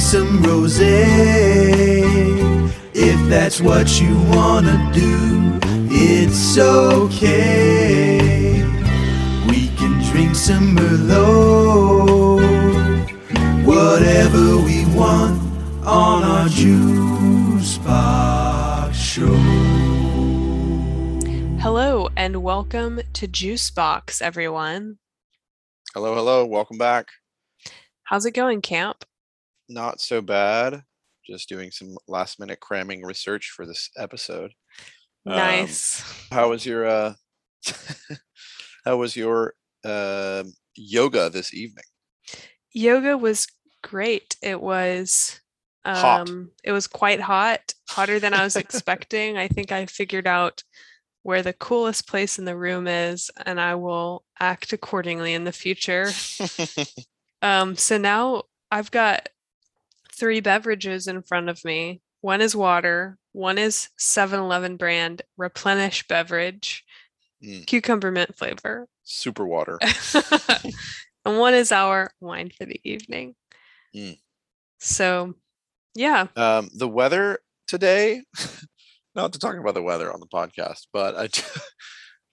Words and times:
drink 0.00 0.12
some 0.12 0.42
rosé. 0.42 1.12
If 2.94 3.28
that's 3.28 3.60
what 3.60 4.00
you 4.00 4.16
wanna 4.32 4.90
do, 4.94 5.58
it's 5.90 6.56
okay. 6.56 8.18
We 9.46 9.68
can 9.76 10.00
drink 10.10 10.34
some 10.34 10.74
Merlot. 10.74 12.40
Whatever 13.66 14.56
we 14.64 14.86
want 14.96 15.38
on 15.84 16.24
our 16.24 16.48
juice 16.48 17.76
box 17.78 18.96
show. 18.96 19.36
Hello 21.60 22.08
and 22.16 22.42
welcome 22.42 23.02
to 23.12 23.28
Juicebox, 23.28 24.22
everyone. 24.22 24.98
Hello, 25.92 26.14
hello, 26.14 26.46
welcome 26.46 26.78
back. 26.78 27.08
How's 28.04 28.24
it 28.24 28.32
going, 28.32 28.62
Camp? 28.62 29.04
Not 29.70 30.00
so 30.00 30.20
bad. 30.20 30.82
Just 31.26 31.48
doing 31.48 31.70
some 31.70 31.96
last 32.08 32.40
minute 32.40 32.58
cramming 32.60 33.02
research 33.04 33.52
for 33.54 33.64
this 33.64 33.88
episode. 33.96 34.52
Um, 35.26 35.36
Nice. 35.36 36.02
How 36.30 36.50
was 36.50 36.66
your 36.66 36.86
uh 36.86 37.14
how 38.84 38.96
was 38.96 39.14
your 39.14 39.52
uh, 39.84 40.42
yoga 40.74 41.28
this 41.28 41.52
evening? 41.54 41.84
Yoga 42.72 43.16
was 43.18 43.46
great. 43.82 44.36
It 44.42 44.60
was 44.60 45.40
Hot. 45.84 46.28
um 46.28 46.50
it 46.64 46.72
was 46.72 46.86
quite 46.86 47.20
hot, 47.20 47.74
hotter 47.88 48.18
than 48.18 48.32
I 48.34 48.42
was 48.44 48.56
expecting. 48.64 49.36
I 49.38 49.48
think 49.48 49.72
I 49.72 49.86
figured 49.86 50.26
out 50.26 50.64
where 51.22 51.42
the 51.42 51.52
coolest 51.52 52.08
place 52.08 52.38
in 52.38 52.46
the 52.46 52.56
room 52.56 52.86
is 52.86 53.30
and 53.44 53.60
I 53.60 53.74
will 53.74 54.24
act 54.40 54.72
accordingly 54.72 55.34
in 55.34 55.44
the 55.44 55.52
future. 55.52 56.08
Um, 57.42 57.76
so 57.76 57.98
now 57.98 58.44
I've 58.70 58.90
got 58.90 59.28
three 60.20 60.40
beverages 60.40 61.08
in 61.08 61.22
front 61.22 61.48
of 61.48 61.64
me. 61.64 62.00
One 62.20 62.40
is 62.42 62.54
water, 62.54 63.16
one 63.32 63.56
is 63.58 63.88
7 63.96 64.38
Eleven 64.38 64.76
brand 64.76 65.22
replenish 65.36 66.06
beverage, 66.06 66.84
Mm. 67.42 67.66
cucumber 67.66 68.10
mint 68.12 68.36
flavor, 68.36 68.86
Super 69.02 69.46
water. 69.46 69.78
and 71.24 71.38
one 71.38 71.54
is 71.54 71.72
our 71.72 72.12
wine 72.20 72.50
for 72.56 72.66
the 72.66 72.78
evening. 72.84 73.34
Mm. 73.96 74.18
So, 74.78 75.34
yeah, 75.94 76.26
Um, 76.36 76.68
the 76.74 76.86
weather 76.88 77.38
today, 77.66 78.22
not 79.14 79.32
to 79.32 79.38
talk 79.38 79.56
about 79.56 79.72
the 79.74 79.82
weather 79.82 80.12
on 80.12 80.20
the 80.20 80.26
podcast, 80.26 80.86
but 80.92 81.16
I, 81.16 81.28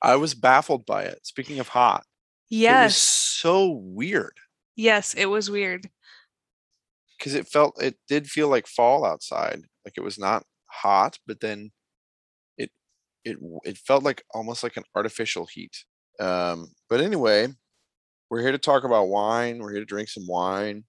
I 0.14 0.16
was 0.18 0.34
baffled 0.36 0.86
by 0.86 1.04
it. 1.04 1.26
Speaking 1.26 1.60
of 1.60 1.70
hot, 1.70 2.04
it 2.52 2.56
was 2.56 2.60
yes, 2.62 2.98
so 2.98 3.70
weird. 3.82 4.34
yes, 4.76 5.14
it 5.14 5.28
was 5.28 5.50
weird. 5.50 5.90
Because 7.18 7.34
it 7.34 7.48
felt 7.48 7.82
it 7.82 7.96
did 8.08 8.28
feel 8.28 8.48
like 8.48 8.68
fall 8.68 9.06
outside 9.06 9.62
like 9.86 9.94
it 9.98 10.04
was 10.04 10.18
not 10.18 10.44
hot 10.68 11.18
but 11.26 11.40
then 11.40 11.72
it 12.58 12.70
it 13.24 13.38
it 13.64 13.78
felt 13.78 14.04
like 14.04 14.24
almost 14.34 14.64
like 14.64 14.78
an 14.78 14.84
artificial 14.96 15.48
heat 15.54 15.86
um 16.20 16.68
but 16.90 17.02
anyway 17.02 17.48
we're 18.30 18.42
here 18.42 18.52
to 18.52 18.58
talk 18.58 18.84
about 18.84 19.08
wine 19.08 19.60
we're 19.60 19.72
here 19.72 19.80
to 19.80 19.86
drink 19.86 20.10
some 20.10 20.28
wine 20.28 20.84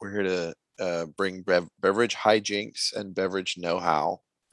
we're 0.00 0.12
here 0.12 0.22
to 0.22 0.54
uh, 0.80 1.06
bring 1.16 1.40
bev- 1.42 1.70
beverage 1.80 2.16
hijinks 2.16 2.92
and 2.96 3.14
beverage 3.14 3.54
know-how 3.56 4.20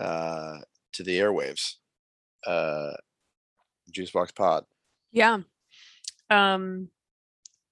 uh 0.00 0.56
to 0.92 1.02
the 1.02 1.18
airwaves 1.18 1.74
uh 2.46 2.92
juicebox 3.94 4.34
pod 4.34 4.64
yeah. 5.12 5.40
Um, 6.30 6.88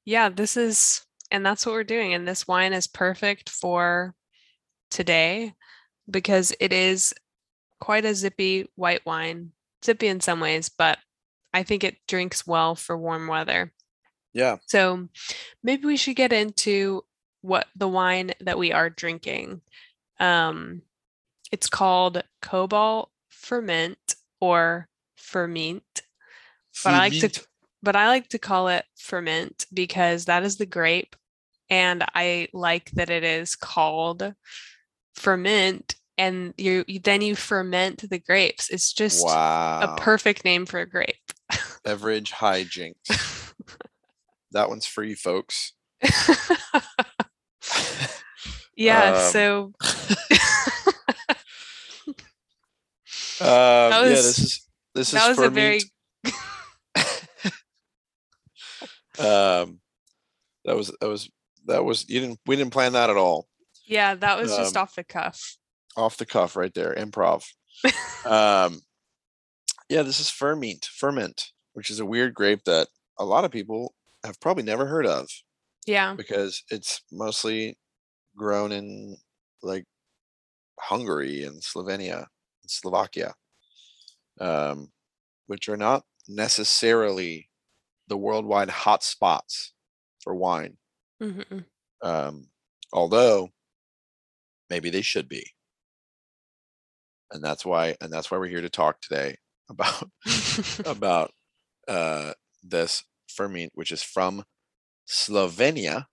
yeah, 0.04 0.28
this 0.28 0.56
is, 0.56 1.06
and 1.30 1.44
that's 1.44 1.64
what 1.64 1.72
we're 1.72 1.84
doing. 1.84 2.14
And 2.14 2.26
this 2.26 2.46
wine 2.46 2.72
is 2.72 2.86
perfect 2.86 3.48
for 3.48 4.14
today 4.90 5.54
because 6.10 6.52
it 6.60 6.72
is 6.72 7.14
quite 7.80 8.04
a 8.04 8.14
zippy 8.14 8.68
white 8.74 9.04
wine. 9.06 9.52
Zippy 9.84 10.08
in 10.08 10.20
some 10.20 10.40
ways, 10.40 10.68
but 10.68 10.98
I 11.54 11.62
think 11.62 11.84
it 11.84 11.96
drinks 12.06 12.46
well 12.46 12.74
for 12.74 12.96
warm 12.98 13.26
weather. 13.26 13.72
yeah 14.34 14.58
So 14.66 15.08
maybe 15.62 15.86
we 15.86 15.96
should 15.96 16.16
get 16.16 16.32
into 16.32 17.02
what 17.40 17.66
the 17.74 17.88
wine 17.88 18.32
that 18.40 18.58
we 18.58 18.72
are 18.72 18.90
drinking. 18.90 19.62
Um, 20.18 20.82
it's 21.50 21.68
called 21.68 22.22
Kobal 22.42 23.08
Furmint 23.30 24.16
or 24.40 24.88
Ferment 25.16 26.02
but 26.84 26.94
I 26.94 26.98
like 26.98 27.12
to. 27.20 27.46
But 27.82 27.96
I 27.96 28.08
like 28.08 28.28
to 28.28 28.38
call 28.38 28.68
it 28.68 28.84
ferment 28.96 29.66
because 29.72 30.26
that 30.26 30.42
is 30.42 30.56
the 30.56 30.66
grape 30.66 31.16
and 31.68 32.04
I 32.14 32.48
like 32.52 32.90
that 32.92 33.10
it 33.10 33.24
is 33.24 33.56
called 33.56 34.34
ferment 35.14 35.94
and 36.18 36.52
you, 36.58 36.84
then 37.02 37.22
you 37.22 37.34
ferment 37.34 38.08
the 38.10 38.18
grapes. 38.18 38.68
It's 38.68 38.92
just 38.92 39.24
wow 39.24 39.80
a 39.82 39.96
perfect 40.00 40.44
name 40.44 40.66
for 40.66 40.80
a 40.80 40.88
grape. 40.88 41.16
beverage 41.84 42.32
hijinks 42.32 42.94
that 44.52 44.68
one's 44.68 44.86
you 45.02 45.16
folks 45.16 45.72
yeah, 48.76 49.12
Um, 49.14 49.32
so 49.32 49.72
Um, 53.40 53.92
yeah, 53.92 54.02
was- 54.02 54.36
this 54.36 54.38
is 54.38 54.66
this 54.94 55.10
that 55.12 55.22
is 55.22 55.28
was 55.28 55.36
for 55.36 55.44
a 55.46 55.50
very 55.50 55.80
um, 59.20 59.80
that 60.64 60.76
was 60.76 60.94
that 61.00 61.08
was 61.08 61.30
that 61.66 61.84
was 61.84 62.08
you 62.08 62.20
didn't 62.20 62.40
we 62.46 62.56
didn't 62.56 62.72
plan 62.72 62.92
that 62.94 63.10
at 63.10 63.16
all 63.16 63.46
yeah, 63.86 64.14
that 64.14 64.40
was 64.40 64.54
just 64.56 64.76
um, 64.76 64.82
off 64.82 64.94
the 64.94 65.02
cuff. 65.02 65.56
off 65.96 66.16
the 66.16 66.24
cuff 66.26 66.54
right 66.54 66.72
there 66.74 66.94
improv. 66.94 67.42
um, 68.24 68.80
yeah, 69.88 70.02
this 70.02 70.20
is 70.20 70.30
Furmint 70.30 70.86
Furmint, 70.86 71.46
which 71.72 71.90
is 71.90 71.98
a 71.98 72.06
weird 72.06 72.32
grape 72.32 72.62
that 72.64 72.86
a 73.18 73.24
lot 73.24 73.44
of 73.44 73.50
people 73.50 73.94
have 74.24 74.38
probably 74.40 74.62
never 74.62 74.86
heard 74.86 75.06
of 75.06 75.28
Yeah. 75.86 76.14
because 76.14 76.62
it's 76.70 77.02
mostly 77.10 77.78
grown 78.36 78.70
in 78.70 79.16
like 79.62 79.86
Hungary 80.78 81.42
and 81.42 81.60
Slovenia 81.60 82.18
and 82.62 82.70
Slovakia, 82.70 83.34
um, 84.40 84.92
which 85.48 85.68
are 85.68 85.76
not 85.76 86.04
necessarily 86.28 87.49
the 88.10 88.18
worldwide 88.18 88.68
hotspots 88.68 89.70
for 90.22 90.34
wine. 90.34 90.76
Mhm. 91.22 91.64
Um, 92.02 92.50
although 92.92 93.50
maybe 94.70 94.90
they 94.90 95.02
should 95.02 95.28
be. 95.28 95.44
And 97.32 97.42
that's 97.44 97.64
why 97.64 97.96
and 98.00 98.12
that's 98.12 98.30
why 98.30 98.38
we're 98.38 98.48
here 98.48 98.60
to 98.60 98.68
talk 98.68 99.00
today 99.00 99.36
about 99.70 100.10
about 100.84 101.30
uh 101.88 102.34
this 102.62 103.04
Furmint 103.28 103.70
which 103.74 103.92
is 103.92 104.02
from 104.02 104.44
Slovenia. 105.08 106.06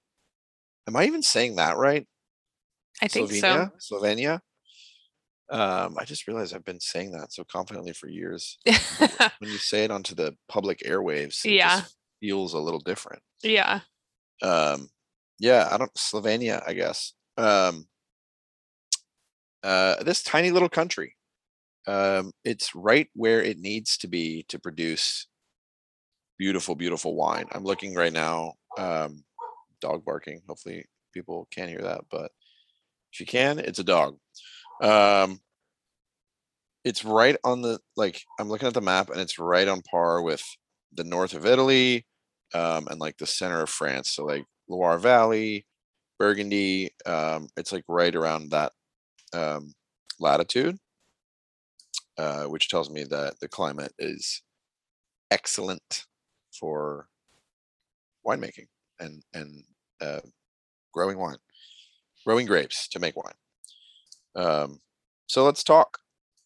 Am 0.88 0.96
I 0.96 1.06
even 1.06 1.24
saying 1.24 1.56
that 1.57 1.78
right? 1.78 2.07
I 3.02 3.07
think 3.07 3.30
Slovenia? 3.30 3.72
Slovenia? 3.80 4.41
Um, 5.50 5.96
I 5.97 6.03
just 6.06 6.28
realized 6.28 6.53
I've 6.53 6.66
been 6.66 6.80
saying 6.80 7.12
that 7.12 7.31
so 7.31 7.44
confidently 7.46 7.94
for 7.94 8.08
years. 8.09 8.58
When 9.40 9.50
you 9.52 9.58
say 9.58 9.84
it 9.84 9.91
onto 9.91 10.16
the 10.16 10.35
public 10.50 10.80
airwaves, 10.85 11.46
it 11.46 11.52
Yeah. 11.53 11.80
just 11.81 11.96
feels 12.19 12.53
a 12.53 12.59
little 12.59 12.80
different. 12.80 13.22
yeah. 13.44 13.81
Um, 14.41 14.90
yeah, 15.40 15.68
I 15.72 15.78
don't 15.78 15.94
Slovenia, 15.96 16.62
I 16.68 16.74
guess. 16.74 17.13
Um, 17.38 17.88
uh, 19.63 20.03
this 20.03 20.24
tiny 20.24 20.52
little 20.52 20.69
country. 20.69 21.16
Um, 21.88 22.31
it's 22.44 22.75
right 22.75 23.07
where 23.13 23.41
it 23.41 23.57
needs 23.59 23.97
to 23.97 24.07
be 24.07 24.44
to 24.50 24.59
produce 24.59 25.28
beautiful, 26.38 26.75
beautiful 26.75 27.16
wine. 27.16 27.46
I'm 27.52 27.63
looking 27.63 27.96
right 27.96 28.12
now. 28.13 28.53
Um, 28.78 29.24
dog 29.81 30.04
barking. 30.06 30.42
Hopefully, 30.48 30.86
people 31.13 31.48
can't 31.51 31.69
hear 31.69 31.81
that, 31.81 32.01
but 32.12 32.31
if 33.13 33.19
you 33.19 33.25
can, 33.25 33.60
it's 33.60 33.80
a 33.80 33.83
dog. 33.83 34.18
Um, 34.81 35.39
it's 36.88 37.04
right 37.04 37.36
on 37.44 37.62
the 37.62 37.80
like. 37.98 38.22
I'm 38.39 38.48
looking 38.48 38.68
at 38.68 38.74
the 38.74 38.81
map, 38.81 39.10
and 39.10 39.19
it's 39.19 39.38
right 39.38 39.68
on 39.68 39.81
par 39.81 40.22
with 40.22 40.44
the 40.94 41.04
north 41.04 41.34
of 41.34 41.45
Italy, 41.45 42.06
um, 42.54 42.88
and 42.88 43.00
like 43.00 43.18
the 43.18 43.28
center 43.28 43.62
of 43.62 43.69
France. 43.69 44.12
So 44.12 44.25
like 44.25 44.45
Loire 44.69 44.98
Valley, 44.98 45.66
Burgundy. 46.18 46.92
Um, 47.06 47.50
it's 47.57 47.74
like 47.74 47.84
right 47.89 48.16
around 48.16 48.51
that 48.51 48.72
um, 49.34 49.74
latitude, 50.19 50.78
uh, 52.18 52.45
which 52.45 52.69
tells 52.69 52.90
me 52.90 53.04
that 53.04 53.40
the 53.42 53.50
climate 53.50 53.94
is 54.00 54.42
excellent 55.30 56.06
for 56.57 57.10
winemaking 58.25 58.68
and 59.01 59.24
and 59.33 59.63
uh, 60.00 60.22
growing 60.94 61.18
wine, 61.18 61.38
growing 62.25 62.45
grapes 62.45 62.88
to 62.88 63.00
make 63.00 63.16
wine. 63.18 63.33
Um, 64.38 64.80
so 65.28 65.44
let's 65.44 65.66
talk. 65.66 66.00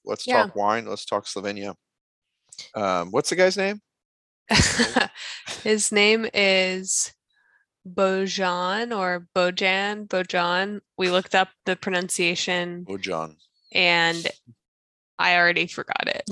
Let's 0.06 0.25
Yeah. 0.27 0.45
talk 0.45 0.56
wine. 0.56 0.86
Let's 0.86 1.06
talk 1.06 1.25
Slovenia. 1.25 1.75
Um, 2.75 3.12
what's 3.12 3.30
the 3.30 3.36
guy's 3.36 3.57
name? 3.57 3.81
His 5.63 5.92
name 5.92 6.27
is 6.33 7.13
Bojan 7.88 8.98
or 8.98 9.27
Bojan, 9.36 10.07
Bojan. 10.07 10.81
We 10.98 11.09
looked 11.09 11.36
up 11.36 11.50
the 11.65 11.75
pronunciation 11.75 12.86
Bojan. 12.86 13.36
And 13.74 14.27
I 15.18 15.38
already 15.38 15.68
forgot 15.68 16.07
it. 16.07 16.24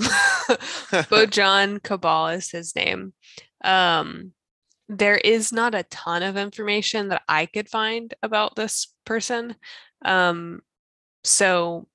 Bojan 1.08 1.80
Kobal 1.80 2.36
is 2.36 2.50
his 2.50 2.74
name. 2.74 3.12
Um, 3.62 4.32
there 4.88 5.16
is 5.16 5.52
not 5.52 5.74
a 5.74 5.84
ton 5.84 6.22
of 6.22 6.36
information 6.36 7.08
that 7.08 7.22
I 7.28 7.46
could 7.46 7.68
find 7.68 8.12
about 8.22 8.56
this 8.56 8.92
person. 9.04 9.54
Um, 10.04 10.60
so 11.22 11.86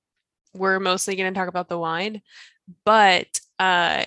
we're 0.56 0.80
mostly 0.80 1.16
going 1.16 1.32
to 1.32 1.38
talk 1.38 1.48
about 1.48 1.68
the 1.68 1.78
wine, 1.78 2.22
but 2.84 3.40
uh, 3.58 4.04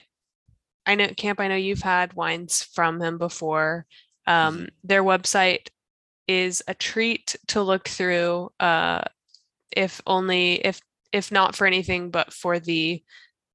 I 0.86 0.96
know 0.96 1.08
Camp. 1.10 1.40
I 1.40 1.48
know 1.48 1.56
you've 1.56 1.82
had 1.82 2.14
wines 2.14 2.64
from 2.64 3.02
him 3.02 3.18
before. 3.18 3.86
Um, 4.28 4.70
Their 4.84 5.04
website 5.04 5.70
is 6.28 6.62
a 6.68 6.74
treat 6.74 7.36
to 7.48 7.62
look 7.62 7.88
through. 7.88 8.52
Uh, 8.60 9.02
if 9.72 10.02
only 10.08 10.56
if 10.66 10.82
if 11.12 11.32
not 11.32 11.56
for 11.56 11.66
anything 11.66 12.12
but 12.12 12.34
for 12.34 12.60
the 12.60 13.04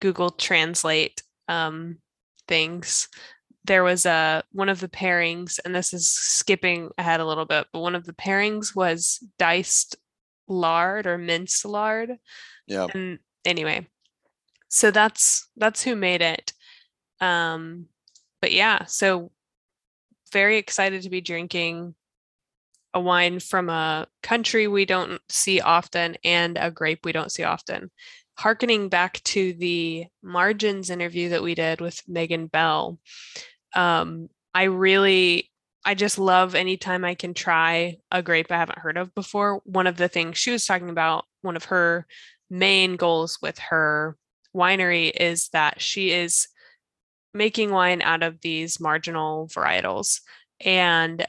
Google 0.00 0.31
Translate 0.31 1.23
um, 1.49 1.99
things. 2.49 3.08
There 3.64 3.82
was 3.82 4.05
a 4.05 4.43
one 4.52 4.69
of 4.69 4.81
the 4.81 4.88
pairings, 4.88 5.58
and 5.64 5.75
this 5.75 5.94
is 5.94 6.08
skipping 6.08 6.90
ahead 6.99 7.20
a 7.20 7.26
little 7.26 7.47
bit, 7.47 7.67
but 7.73 7.81
one 7.81 7.94
of 7.94 8.05
the 8.05 8.12
pairings 8.12 8.76
was 8.76 9.26
diced 9.38 9.97
lard 10.47 11.06
or 11.06 11.17
minced 11.17 11.64
lard. 11.64 12.12
Yeah. 12.66 12.87
And 12.94 13.19
anyway, 13.44 13.87
so 14.69 14.90
that's 14.90 15.49
that's 15.56 15.82
who 15.82 15.96
made 15.96 16.22
it. 16.22 16.52
Um, 17.20 17.87
but 18.40 18.52
yeah, 18.52 18.84
so 18.87 19.31
very 20.32 20.58
excited 20.58 21.02
to 21.02 21.11
be 21.11 21.20
drinking 21.20 21.94
a 22.93 23.00
wine 23.00 23.40
from 23.40 23.69
a 23.69 24.06
country 24.22 24.69
we 24.69 24.84
don't 24.84 25.20
see 25.28 25.61
often 25.61 26.16
and 26.25 26.56
a 26.61 26.70
grape 26.70 27.00
we 27.05 27.12
don't 27.12 27.32
see 27.32 27.43
often. 27.43 27.90
Harkening 28.37 28.88
back 28.88 29.22
to 29.25 29.52
the 29.55 30.06
margins 30.22 30.90
interview 30.90 31.28
that 31.31 31.43
we 31.43 31.55
did 31.55 31.81
with 31.81 32.02
Megan 32.08 32.46
Bell, 32.46 32.99
um, 33.75 34.28
I 34.55 34.64
really, 34.64 35.50
I 35.84 35.94
just 35.94 36.19
love 36.19 36.55
anytime 36.55 37.05
I 37.05 37.14
can 37.14 37.34
try 37.34 37.96
a 38.11 38.22
grape 38.22 38.50
I 38.50 38.56
haven't 38.56 38.78
heard 38.78 38.96
of 38.96 39.14
before. 39.14 39.61
One 39.64 39.87
of 39.87 39.96
the 39.96 40.08
things 40.08 40.38
she 40.38 40.50
was 40.50 40.64
talking 40.64 40.90
about, 40.90 41.26
one 41.43 41.56
of 41.56 41.66
her 41.66 42.06
main 42.50 42.96
goals 42.96 43.38
with 43.43 43.58
her 43.58 44.17
winery 44.55 45.11
is 45.11 45.49
that 45.49 45.81
she 45.81 46.11
is 46.11 46.49
making 47.32 47.70
wine 47.70 48.00
out 48.02 48.23
of 48.23 48.41
these 48.41 48.81
marginal 48.81 49.49
varietals. 49.49 50.20
And 50.61 51.26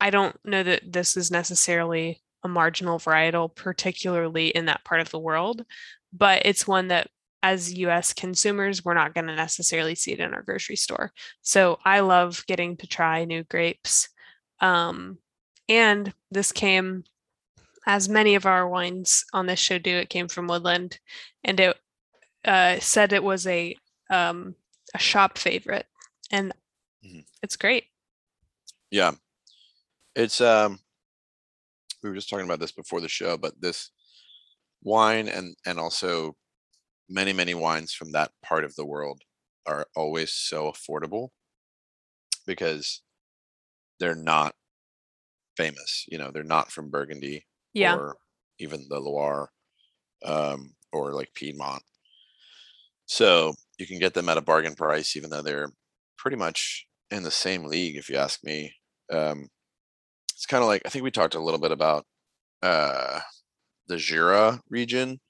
I 0.00 0.10
don't 0.10 0.36
know 0.44 0.62
that 0.62 0.92
this 0.92 1.16
is 1.16 1.30
necessarily 1.30 2.20
a 2.42 2.48
marginal 2.48 2.98
varietal, 2.98 3.54
particularly 3.54 4.48
in 4.48 4.66
that 4.66 4.84
part 4.84 5.00
of 5.00 5.10
the 5.10 5.18
world, 5.18 5.64
but 6.12 6.42
it's 6.44 6.66
one 6.66 6.88
that 6.88 7.08
as 7.42 7.74
US 7.74 8.14
consumers, 8.14 8.84
we're 8.84 8.94
not 8.94 9.14
going 9.14 9.26
to 9.26 9.36
necessarily 9.36 9.94
see 9.94 10.12
it 10.12 10.20
in 10.20 10.32
our 10.32 10.42
grocery 10.42 10.76
store. 10.76 11.12
So 11.42 11.78
I 11.84 12.00
love 12.00 12.42
getting 12.46 12.76
to 12.78 12.86
try 12.86 13.26
new 13.26 13.44
grapes. 13.44 14.08
Um, 14.60 15.18
and 15.68 16.12
this 16.30 16.52
came, 16.52 17.04
as 17.86 18.08
many 18.08 18.34
of 18.34 18.46
our 18.46 18.68
wines 18.68 19.24
on 19.32 19.46
this 19.46 19.58
show 19.60 19.78
do, 19.78 19.96
it 19.96 20.10
came 20.10 20.28
from 20.28 20.46
Woodland 20.48 20.98
and 21.44 21.60
it 21.60 21.76
uh, 22.44 22.80
said 22.80 23.12
it 23.12 23.24
was 23.24 23.46
a, 23.46 23.76
um, 24.10 24.56
a 24.94 24.98
shop 24.98 25.38
favorite. 25.38 25.86
And 26.30 26.52
Mhm. 27.02 27.24
it's 27.42 27.56
great. 27.56 27.86
Yeah. 28.90 29.12
It's 30.16 30.40
um 30.40 30.80
we 32.02 32.08
were 32.10 32.14
just 32.16 32.28
talking 32.28 32.44
about 32.44 32.60
this 32.60 32.72
before 32.72 33.00
the 33.00 33.08
show, 33.08 33.36
but 33.36 33.60
this 33.60 33.90
wine 34.82 35.28
and 35.28 35.56
and 35.66 35.78
also 35.78 36.36
many 37.08 37.32
many 37.32 37.54
wines 37.54 37.92
from 37.94 38.12
that 38.12 38.32
part 38.44 38.64
of 38.64 38.74
the 38.76 38.86
world 38.86 39.22
are 39.66 39.86
always 39.96 40.32
so 40.32 40.72
affordable 40.72 41.30
because 42.46 43.02
they're 44.00 44.14
not 44.14 44.54
famous, 45.56 46.04
you 46.08 46.18
know, 46.18 46.30
they're 46.30 46.42
not 46.42 46.70
from 46.70 46.90
Burgundy 46.90 47.46
Yeah. 47.74 47.96
or 47.96 48.16
even 48.58 48.86
the 48.88 49.00
Loire 49.00 49.50
um 50.24 50.74
or 50.92 51.12
like 51.12 51.34
Piedmont. 51.34 51.82
So, 53.06 53.54
you 53.78 53.86
can 53.86 53.98
get 53.98 54.14
them 54.14 54.28
at 54.28 54.38
a 54.38 54.42
bargain 54.42 54.74
price 54.74 55.16
even 55.16 55.30
though 55.30 55.42
they're 55.42 55.70
pretty 56.16 56.36
much 56.36 56.86
in 57.10 57.22
the 57.24 57.30
same 57.30 57.64
league 57.64 57.96
if 57.96 58.08
you 58.08 58.16
ask 58.16 58.42
me 58.44 58.72
um, 59.12 59.48
it's 60.32 60.46
kind 60.46 60.62
of 60.62 60.68
like 60.68 60.82
I 60.86 60.88
think 60.88 61.04
we 61.04 61.10
talked 61.10 61.34
a 61.34 61.40
little 61.42 61.60
bit 61.60 61.72
about 61.72 62.06
uh, 62.62 63.20
the 63.88 63.96
Jura 63.98 64.62
region. 64.70 65.20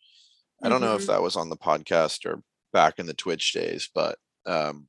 I 0.62 0.69
don't 0.69 0.81
know 0.81 0.94
if 0.94 1.02
Mhm. 1.02 1.06
that 1.08 1.23
was 1.23 1.37
on 1.37 1.49
the 1.50 1.56
podcast 1.56 2.25
or 2.25 2.43
back 2.73 2.99
in 2.99 3.06
the 3.06 3.14
Twitch 3.14 3.52
days, 3.52 3.88
but 3.93 4.19
um, 4.47 4.88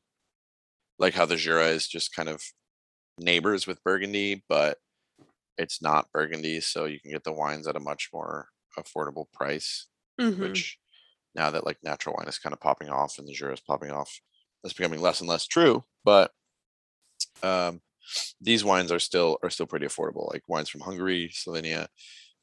like 1.00 1.13
how 1.16 1.25
the 1.25 1.36
Jura 1.38 1.68
is 1.69 1.88
just 1.88 2.13
kind 2.16 2.30
of 2.30 2.42
neighbors 3.19 3.66
with 3.66 3.84
Burgundy, 3.84 4.44
but 4.48 4.78
it's 5.57 5.81
not 5.81 6.12
Burgundy, 6.12 6.62
so 6.62 6.86
you 6.86 7.00
can 7.00 7.12
get 7.12 7.24
the 7.24 7.34
wines 7.34 7.68
at 7.68 7.75
a 7.75 7.80
much 7.80 8.10
more 8.13 8.50
affordable 8.78 9.31
price. 9.34 9.88
Mhm. 10.19 10.38
Which 10.38 10.80
now 11.36 11.52
that 11.52 11.66
like 11.66 11.80
natural 11.84 12.16
wine 12.18 12.28
is 12.30 12.40
kind 12.40 12.54
of 12.54 12.62
popping 12.62 12.90
off 12.90 13.19
and 13.19 13.28
the 13.28 13.34
Jura 13.34 13.54
is 13.54 13.62
popping 13.62 13.92
off, 13.92 14.22
that's 14.63 14.74
becoming 14.75 15.02
less 15.02 15.22
and 15.22 15.30
less 15.30 15.48
true. 15.48 15.84
But 16.06 16.34
um, 17.44 17.81
these 18.42 18.63
wines 18.66 18.92
are 18.92 19.00
still 19.00 19.38
are 19.44 19.50
still 19.50 19.68
pretty 19.68 19.86
affordable. 19.88 20.31
Like 20.31 20.44
wines 20.50 20.69
from 20.69 20.81
Hungary, 20.81 21.30
Slovenia, 21.34 21.88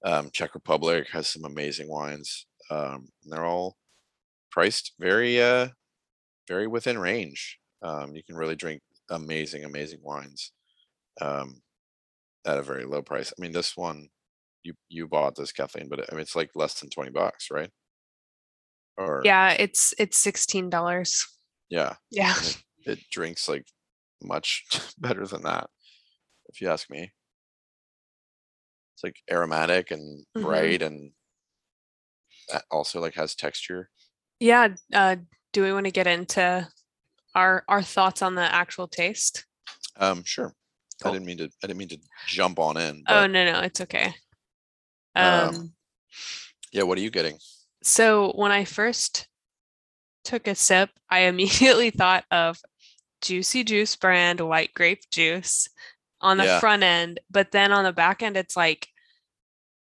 um, 0.05 0.31
Czech 0.33 0.55
Republic 0.55 1.09
has 1.11 1.29
some 1.29 1.45
amazing 1.45 1.89
wines. 1.91 2.47
Um, 2.71 3.09
and 3.25 3.33
they're 3.33 3.47
all 3.47 3.77
priced 4.51 4.95
very 5.01 5.43
uh 5.43 5.69
very 6.49 6.67
within 6.69 6.99
range. 6.99 7.59
Um, 7.83 8.15
you 8.17 8.23
can 8.25 8.37
really 8.37 8.57
drink 8.57 8.83
amazing, 9.11 9.65
amazing 9.65 10.01
wines 10.03 10.53
um, 11.21 11.62
at 12.45 12.59
a 12.59 12.63
very 12.63 12.85
low 12.85 13.03
price. 13.03 13.33
I 13.37 13.41
mean, 13.41 13.53
this 13.53 13.77
one 13.77 14.09
you 14.63 14.75
you 14.89 15.09
bought 15.09 15.35
this 15.37 15.53
Kathleen, 15.53 15.89
but 15.89 16.01
I 16.11 16.15
mean 16.15 16.23
it's 16.23 16.37
like 16.37 16.51
less 16.55 16.81
than 16.81 16.91
twenty 16.91 17.11
bucks, 17.11 17.51
right? 17.51 17.71
Or 18.97 19.23
Yeah, 19.25 19.53
it's 19.59 19.95
it's 19.99 20.19
sixteen 20.19 20.71
dollars. 20.71 21.27
yeah, 21.69 21.97
Yeah. 22.11 22.35
and 22.37 22.47
it, 22.47 22.99
it 22.99 22.99
drinks 23.11 23.49
like 23.49 23.67
much 24.23 24.65
better 24.99 25.27
than 25.27 25.43
that, 25.43 25.69
if 26.49 26.61
you 26.61 26.69
ask 26.71 26.91
me. 26.91 27.13
It's 28.95 29.05
like 29.05 29.17
aromatic 29.31 29.91
and 29.91 30.25
Mhm. 30.37 30.43
bright 30.43 30.83
and 30.83 31.13
uh, 32.53 32.61
also 32.71 33.01
like 33.01 33.15
has 33.15 33.35
texture. 33.35 33.91
Yeah. 34.41 34.75
Uh, 34.93 35.17
do 35.53 35.63
we 35.63 35.73
want 35.73 35.87
to 35.87 35.93
get 35.93 36.07
into 36.07 36.69
our 37.35 37.65
our 37.69 37.83
thoughts 37.83 38.23
on 38.23 38.35
the 38.35 38.43
actual 38.43 38.89
taste? 38.89 39.47
Um, 39.97 40.23
sure. 40.25 40.55
Cool. 41.03 41.11
I 41.13 41.15
didn't 41.15 41.27
mean 41.27 41.39
to. 41.39 41.45
I 41.63 41.67
didn't 41.67 41.79
mean 41.79 41.89
to 41.89 41.99
jump 42.27 42.59
on 42.59 42.77
in. 42.77 43.05
Oh 43.09 43.27
no, 43.27 43.45
no, 43.45 43.61
it's 43.61 43.81
okay. 43.81 44.15
Um, 45.15 45.25
Um, 45.25 45.73
yeah, 46.73 46.85
what 46.85 46.97
are 46.99 47.03
you 47.03 47.11
getting? 47.11 47.39
so 47.83 48.33
when 48.37 48.53
I 48.53 48.65
first 48.65 49.27
took 50.25 50.47
a 50.47 50.55
sip, 50.55 50.91
I 51.11 51.21
immediately 51.21 51.91
thought 51.91 52.25
of 52.31 52.59
Juicy 53.21 53.65
Juice 53.65 53.97
brand 53.97 54.41
white 54.41 54.73
grape 54.75 55.03
juice 55.11 55.69
on 56.21 56.37
the 56.39 56.45
Yeah. 56.45 56.61
front 56.61 56.83
end, 56.83 57.21
but 57.31 57.51
then 57.53 57.73
on 57.73 57.85
the 57.85 57.93
back 57.93 58.23
end, 58.23 58.37
it's 58.37 58.57
like 58.57 58.89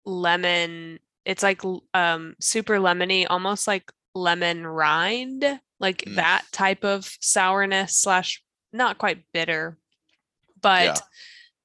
lemon. 0.04 0.98
It's 1.24 1.42
like 1.42 1.62
um 1.94 2.34
super 2.40 2.74
lemony, 2.78 3.26
almost 3.28 3.66
like 3.66 3.90
lemon 4.14 4.66
rind, 4.66 5.44
like 5.80 5.98
Mm. 6.06 6.16
that 6.16 6.44
type 6.52 6.84
of 6.84 7.10
sourness 7.20 7.96
slash 7.98 8.42
not 8.72 8.98
quite 8.98 9.24
bitter, 9.32 9.78
but 10.60 10.84
Yeah. 10.84 10.96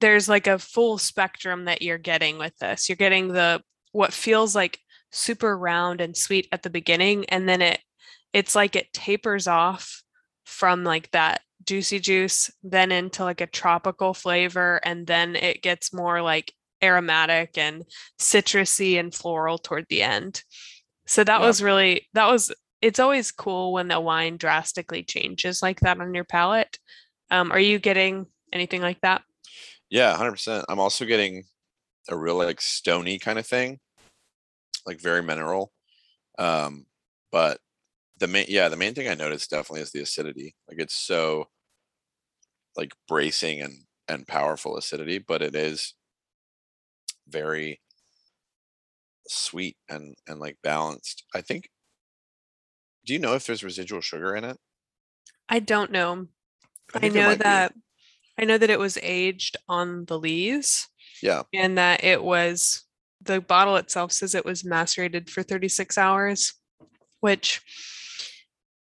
there's 0.02 0.28
like 0.30 0.48
a 0.48 0.60
full 0.60 0.98
spectrum 0.98 1.66
that 1.66 1.82
you're 1.82 1.98
getting 1.98 2.38
with 2.38 2.58
this. 2.58 2.90
You're 2.90 2.96
getting 2.96 3.30
the 3.30 3.62
what 3.92 4.14
feels 4.14 4.56
like 4.56 4.80
super 5.12 5.56
round 5.58 6.02
and 6.02 6.18
sweet 6.18 6.48
at 6.52 6.64
the 6.64 6.70
beginning 6.70 7.26
and 7.30 7.48
then 7.48 7.62
it 7.62 7.80
it's 8.34 8.56
like 8.56 8.76
it 8.76 8.92
tapers 8.94 9.48
off 9.48 10.02
from 10.46 10.84
like 10.84 11.12
that 11.12 11.42
juicy 11.66 12.00
juice 12.00 12.50
then 12.64 12.92
into 12.92 13.24
like 13.24 13.40
a 13.40 13.46
tropical 13.48 14.14
flavor 14.16 14.82
and 14.84 15.06
then 15.06 15.36
it 15.36 15.62
gets 15.62 15.94
more 15.94 16.22
like 16.24 16.52
aromatic 16.84 17.58
and 17.60 17.84
citrusy 18.20 19.00
and 19.00 19.14
floral 19.14 19.58
toward 19.60 19.86
the 19.90 20.02
end. 20.02 20.44
So 21.06 21.24
that 21.24 21.40
Yeah. 21.40 21.46
was 21.46 21.62
really 21.62 22.10
that 22.14 22.26
was 22.26 22.52
it's 22.82 23.00
always 23.00 23.32
cool 23.32 23.72
when 23.72 23.92
a 23.92 24.02
wine 24.02 24.36
drastically 24.38 25.04
changes 25.04 25.62
like 25.62 25.80
that 25.82 26.02
on 26.02 26.14
your 26.14 26.26
palate. 26.26 26.78
Um, 27.30 27.52
are 27.52 27.60
you 27.60 27.80
getting 27.80 28.26
anything 28.54 28.82
like 28.82 29.02
that? 29.02 29.24
Yeah, 29.90 30.16
hundred 30.16 30.34
percent. 30.34 30.66
I'm 30.70 30.80
also 30.80 31.06
getting 31.06 31.44
a 32.10 32.16
real 32.16 32.38
like 32.38 32.62
stony 32.62 33.20
kind 33.20 33.40
of 33.40 33.46
thing, 33.46 33.80
like 34.86 35.00
very 35.00 35.22
mineral. 35.22 35.72
Um, 36.40 36.86
but 37.32 37.60
the 38.20 38.28
main, 38.28 38.46
yeah, 38.48 38.70
the 38.70 38.78
main 38.78 38.94
thing 38.94 39.08
I 39.08 39.16
noticed 39.16 39.50
definitely 39.50 39.82
is 39.82 39.92
the 39.92 40.02
acidity. 40.02 40.56
Like 40.68 40.80
it's 40.80 40.96
so 40.96 41.48
like 42.76 42.94
bracing 43.08 43.62
and 43.62 43.74
and 44.08 44.28
powerful 44.28 44.78
acidity, 44.78 45.20
but 45.20 45.42
it 45.42 45.56
is 45.56 45.94
very 47.28 47.82
sweet 49.28 49.78
and 49.90 50.16
and 50.28 50.40
like 50.40 50.58
balanced. 50.64 51.24
I 51.34 51.42
think. 51.42 51.70
Do 53.06 53.14
you 53.14 53.20
know 53.20 53.34
if 53.34 53.46
there's 53.46 53.66
residual 53.66 54.00
sugar 54.00 54.34
in 54.34 54.46
it? 54.46 54.58
I 55.50 55.60
don't 55.60 55.92
know. 55.92 56.28
I, 56.96 57.10
there 57.10 57.12
know 57.12 57.36
that 57.36 57.74
be. 57.74 57.82
I 58.40 58.46
know 58.46 58.58
that 58.58 58.70
it 58.70 58.80
was 58.80 58.98
aged 59.02 59.58
on 59.70 60.06
the 60.06 60.18
lees 60.20 60.88
Yeah. 61.22 61.44
and 61.54 61.78
that 61.78 62.04
it 62.04 62.24
was 62.24 62.84
the 63.22 63.40
bottle 63.40 63.78
itself 63.78 64.12
says 64.12 64.36
it 64.36 64.46
was 64.46 64.66
macerated 64.66 65.30
for 65.30 65.44
36 65.44 65.98
hours, 65.98 66.54
which 67.22 67.62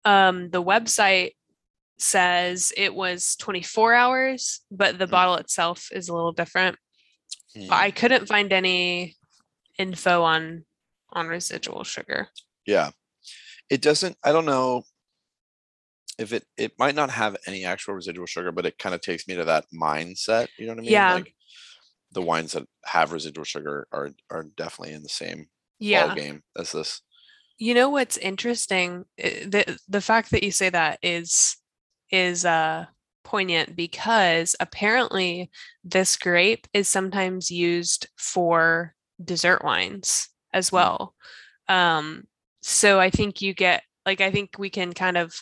um 0.06 0.50
the 0.52 0.62
website 0.64 1.32
says 2.00 2.72
it 2.78 2.94
was 2.94 3.36
24 3.38 3.94
hours, 3.96 4.62
but 4.70 5.00
the 5.00 5.08
Mm. 5.08 5.12
bottle 5.12 5.36
itself 5.36 5.90
is 5.92 6.10
a 6.10 6.14
little 6.14 6.32
different. 6.34 6.78
But 7.56 7.72
I 7.72 7.90
couldn't 7.90 8.28
find 8.28 8.54
any 8.54 9.16
info 9.80 10.22
on 10.24 10.66
on 11.14 11.28
residual 11.28 11.84
sugar. 11.84 12.28
Yeah. 12.66 12.92
It 13.70 13.82
doesn't, 13.82 14.18
I 14.24 14.32
don't 14.34 14.46
know 14.46 14.84
if 16.18 16.34
it, 16.34 16.46
it 16.58 16.74
might 16.80 16.96
not 16.96 17.10
have 17.12 17.38
any 17.48 17.66
actual 17.66 17.94
residual 17.96 18.26
sugar, 18.26 18.52
but 18.52 18.66
it 18.66 18.80
kind 18.80 18.96
of 18.96 19.02
takes 19.02 19.28
me 19.28 19.36
to 19.36 19.46
that 19.46 19.66
mindset. 19.74 20.48
You 20.58 20.68
know 20.68 20.74
what 20.74 20.82
I 20.82 20.86
mean? 20.86 20.94
Yeah. 20.94 21.14
Like 21.14 21.34
the 22.12 22.22
wines 22.22 22.54
that 22.54 22.68
have 22.86 23.12
residual 23.12 23.46
sugar 23.46 23.88
are, 23.92 24.12
are 24.32 24.44
definitely 24.56 24.94
in 24.96 25.04
the 25.04 25.10
same 25.10 25.50
Yeah. 25.80 26.08
ball 26.08 26.16
game 26.16 26.44
as 26.58 26.72
this. 26.72 27.02
You 27.58 27.74
know 27.74 27.90
what's 27.90 28.18
interesting? 28.18 29.06
The 29.18 29.80
the 29.88 30.02
fact 30.02 30.32
that 30.32 30.44
you 30.44 30.52
say 30.52 30.70
that 30.70 31.00
is 31.02 31.58
is 32.12 32.46
uh 32.46 32.86
poignant 33.24 33.76
because 33.76 34.56
apparently 34.60 35.50
this 35.84 36.16
grape 36.16 36.68
is 36.74 36.88
sometimes 36.88 37.52
used 37.52 38.08
for 38.16 38.96
dessert 39.24 39.64
wines 39.64 40.30
as 40.54 40.72
well. 40.72 41.16
Um 41.68 42.26
so 42.62 43.00
I 43.00 43.10
think 43.10 43.42
you 43.42 43.54
get 43.54 43.84
like 44.06 44.22
I 44.22 44.32
think 44.32 44.58
we 44.60 44.70
can 44.70 44.94
kind 44.94 45.18
of 45.18 45.34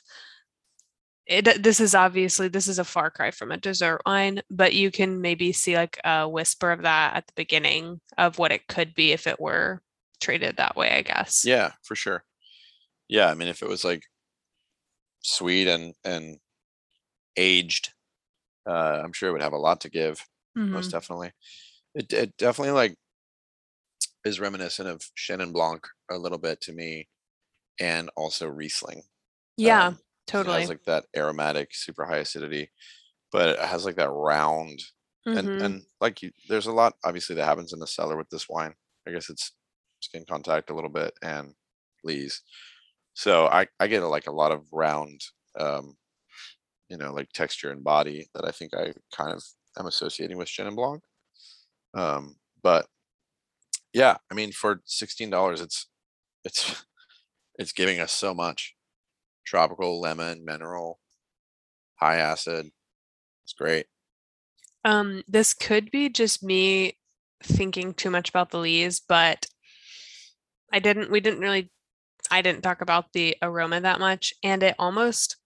it, 1.28 1.64
this 1.64 1.80
is 1.80 1.96
obviously 1.96 2.48
this 2.48 2.68
is 2.68 2.80
a 2.80 2.84
far 2.86 3.10
cry 3.10 3.32
from 3.32 3.52
a 3.52 3.58
dessert 3.58 4.02
wine, 4.06 4.42
but 4.50 4.74
you 4.74 4.92
can 4.92 5.22
maybe 5.22 5.52
see 5.54 5.76
like 5.76 6.00
a 6.04 6.28
whisper 6.30 6.72
of 6.72 6.84
that 6.84 7.16
at 7.16 7.28
the 7.28 7.34
beginning 7.36 8.00
of 8.18 8.38
what 8.38 8.52
it 8.52 8.68
could 8.68 8.94
be 8.94 9.12
if 9.12 9.28
it 9.28 9.40
were 9.40 9.82
treated 10.22 10.58
that 10.58 10.76
way, 10.76 10.92
I 10.92 11.02
guess. 11.02 11.44
Yeah, 11.46 11.74
for 11.84 11.96
sure. 11.96 12.24
Yeah. 13.10 13.30
I 13.30 13.36
mean, 13.36 13.50
if 13.50 13.64
it 13.64 13.70
was 13.70 13.84
like 13.86 14.04
sweet 15.24 15.68
and, 15.68 15.94
and 16.04 16.40
aged, 17.38 17.94
uh, 18.68 19.02
I'm 19.04 19.14
sure 19.14 19.30
it 19.30 19.34
would 19.34 19.44
have 19.44 19.54
a 19.54 19.58
lot 19.58 19.82
to 19.82 19.90
give. 19.92 20.26
Mhm. 20.56 20.72
most 20.72 20.92
definitely. 20.92 21.32
It 21.96 22.14
it 22.14 22.38
definitely 22.38 22.74
like 22.74 22.98
is 24.26 24.40
reminiscent 24.40 24.90
of 24.90 25.10
Chenin 25.16 25.54
Blanc 25.54 25.88
a 26.10 26.18
little 26.18 26.38
bit 26.38 26.60
to 26.62 26.74
me, 26.74 27.08
and 27.80 28.10
also 28.16 28.48
Riesling. 28.48 29.04
Yeah, 29.58 29.88
Um, 29.88 30.00
'cause 30.34 30.42
It 30.42 30.48
totally. 30.48 30.50
has 30.50 30.70
like 30.70 30.84
that 30.86 31.06
aromatic, 31.16 31.74
super 31.76 32.06
high 32.06 32.18
acidity, 32.18 32.72
but 33.32 33.50
it 33.50 33.60
has 33.60 33.86
like 33.86 33.96
that 33.98 34.12
round 34.12 34.82
and 35.36 35.52
Mhm. 35.52 35.62
and 35.62 35.86
like 36.02 36.22
you, 36.24 36.32
there's 36.50 36.68
a 36.68 36.74
lot 36.74 36.98
obviously 37.06 37.36
that 37.38 37.46
happens 37.46 37.74
in 37.74 37.80
the 37.80 37.88
cellar 37.88 38.18
with 38.18 38.30
this 38.32 38.50
wine. 38.50 38.76
I 39.08 39.12
guess 39.12 39.30
it's 39.30 39.54
skin 40.02 40.26
contact 40.28 40.70
a 40.72 40.76
little 40.76 40.90
bit 40.92 41.14
and 41.24 41.56
lees. 42.04 42.44
So 43.16 43.48
I 43.48 43.68
I 43.80 43.88
get 43.88 44.04
a, 44.04 44.08
like 44.10 44.28
a 44.28 44.32
lot 44.34 44.52
of 44.54 44.68
round, 44.74 45.22
um, 45.60 45.98
you 46.90 46.98
know, 46.98 47.14
like 47.14 47.30
texture 47.34 47.72
and 47.72 47.84
body 47.84 48.28
that 48.36 48.46
I 48.46 48.52
think 48.52 48.74
I 48.76 48.94
kind 49.16 49.32
of 49.34 49.44
am 49.80 49.88
associating 49.88 50.38
with 50.38 50.48
Chenin 50.50 50.76
Blanc. 50.76 51.04
Um, 51.96 52.38
but 52.64 52.88
yeah, 53.94 54.18
I 54.32 54.34
mean, 54.34 54.52
for 54.52 54.82
sixteen 54.86 55.30
dollars, 55.30 55.62
it's 55.62 55.88
it's 56.46 56.86
it's 57.60 57.74
giving 57.74 58.02
us 58.02 58.14
so 58.14 58.36
much 58.36 58.75
tropical, 59.46 60.00
lemon, 60.02 60.44
mineral, 60.44 61.00
high 61.96 62.18
acid. 62.18 62.70
It's 63.44 63.54
great. 63.54 63.86
Um, 64.84 65.24
this 65.28 65.54
could 65.54 65.92
be 65.92 66.10
just 66.10 66.44
me 66.44 66.98
thinking 67.44 67.94
too 67.94 68.10
much 68.10 68.30
about 68.30 68.52
the 68.52 68.60
lees, 68.60 69.00
but 69.00 69.46
I 70.72 70.80
didn't, 70.80 71.12
we 71.12 71.20
didn't 71.20 71.40
really, 71.40 71.72
I 72.32 72.42
didn't 72.42 72.64
talk 72.64 72.82
about 72.82 73.14
the 73.14 73.36
aroma 73.42 73.82
that 73.82 74.00
much, 74.00 74.34
and 74.44 74.62
it 74.64 74.76
almost 74.80 75.38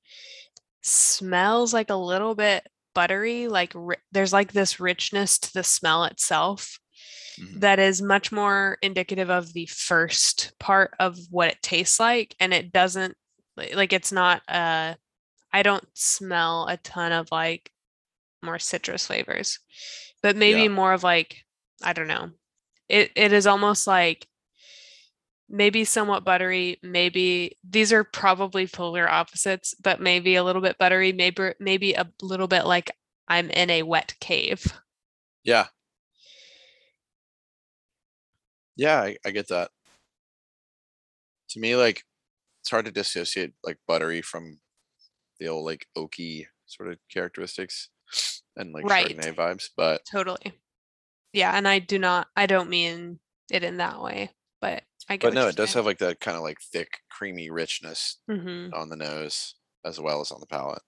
smells 0.82 1.74
like 1.74 1.89
a 1.89 1.96
little 1.96 2.36
bit 2.36 2.68
buttery, 2.96 3.48
like 3.48 3.72
ri- 3.75 3.98
there's 4.12 4.34
like 4.34 4.51
this 4.51 4.79
richness 4.79 5.38
to 5.39 5.53
the 5.53 5.63
smell 5.63 6.06
itself 6.06 6.79
Mhm. 7.39 7.60
that 7.62 7.79
is 7.79 8.01
much 8.01 8.32
more 8.32 8.77
indicative 8.82 9.29
of 9.29 9.53
the 9.53 9.65
first 9.68 10.53
part 10.60 10.94
of 11.00 11.18
what 11.29 11.50
it 11.50 11.62
tastes 11.62 12.00
like, 12.00 12.36
and 12.39 12.53
it 12.53 12.72
doesn't 12.72 13.15
like 13.75 13.94
it's 13.94 14.12
not 14.12 14.42
uh 14.48 14.96
I 15.54 15.63
don't 15.63 15.86
smell 15.96 16.68
a 16.68 16.78
ton 16.78 17.12
of 17.12 17.32
like 17.32 17.72
more 18.44 18.60
citrus 18.60 19.08
flavors, 19.08 19.60
but 20.24 20.36
maybe 20.36 20.68
Yeah. 20.68 20.75
more 20.75 20.94
of 20.94 21.04
like, 21.04 21.46
I 21.84 21.94
don't 21.94 22.08
know. 22.08 22.32
It 22.89 23.12
it 23.16 23.34
is 23.34 23.48
almost 23.48 23.88
like 23.88 24.28
maybe 25.50 25.84
somewhat 25.84 26.24
buttery, 26.24 26.78
maybe 26.84 27.58
these 27.68 27.92
are 27.92 28.04
probably 28.04 28.68
polar 28.68 29.10
opposites, 29.10 29.74
but 29.82 30.00
maybe 30.00 30.36
a 30.36 30.44
little 30.44 30.62
bit 30.62 30.78
buttery, 30.78 31.12
maybe 31.12 31.54
maybe 31.60 31.94
a 31.94 32.08
little 32.22 32.48
bit 32.48 32.66
like 32.66 32.92
I'm 33.28 33.50
in 33.50 33.70
a 33.70 33.84
wet 33.84 34.13
cave. 34.20 34.74
Yeah. 35.44 35.68
Yeah, 38.75 39.01
I, 39.01 39.18
I 39.25 39.32
get 39.32 39.48
that. 39.50 39.72
To 41.50 41.60
me, 41.60 41.75
like 41.75 42.06
it's 42.62 42.70
hard 42.70 42.86
to 42.86 42.92
dissociate 42.92 43.54
like 43.63 43.80
buttery 43.88 44.22
from 44.22 44.60
the 45.39 45.48
old 45.50 45.66
like 45.66 45.88
oaky 45.98 46.48
sort 46.68 46.92
of 46.92 47.00
characteristics 47.12 47.89
and 48.58 48.74
like 48.74 48.88
Right. 48.88 49.20
Chardonnay 49.20 49.36
vibes. 49.36 49.70
But 49.75 50.04
Totally. 50.06 50.62
Yeah, 51.34 51.54
and 51.58 51.68
I 51.68 51.80
do 51.80 52.00
not 52.00 52.30
I 52.36 52.48
don't 52.48 52.70
mean 52.70 53.20
it 53.51 53.63
in 53.63 53.78
that 53.78 54.01
way, 54.01 54.36
but 54.62 54.86
I 55.10 55.18
get 55.18 55.32
but 55.32 55.34
no, 55.34 55.48
it 55.48 55.56
does 55.56 55.74
have 55.74 55.86
like 55.86 55.98
that 56.00 56.20
kind 56.20 56.38
of 56.38 56.44
like 56.44 56.60
thick, 56.62 57.01
creamy 57.10 57.50
richness 57.50 58.20
hmm 58.28 58.74
on 58.74 58.89
the 58.89 58.96
nose 58.96 59.56
as 59.86 60.00
well 60.00 60.22
as 60.22 60.32
on 60.32 60.39
the 60.39 60.46
palate. 60.48 60.84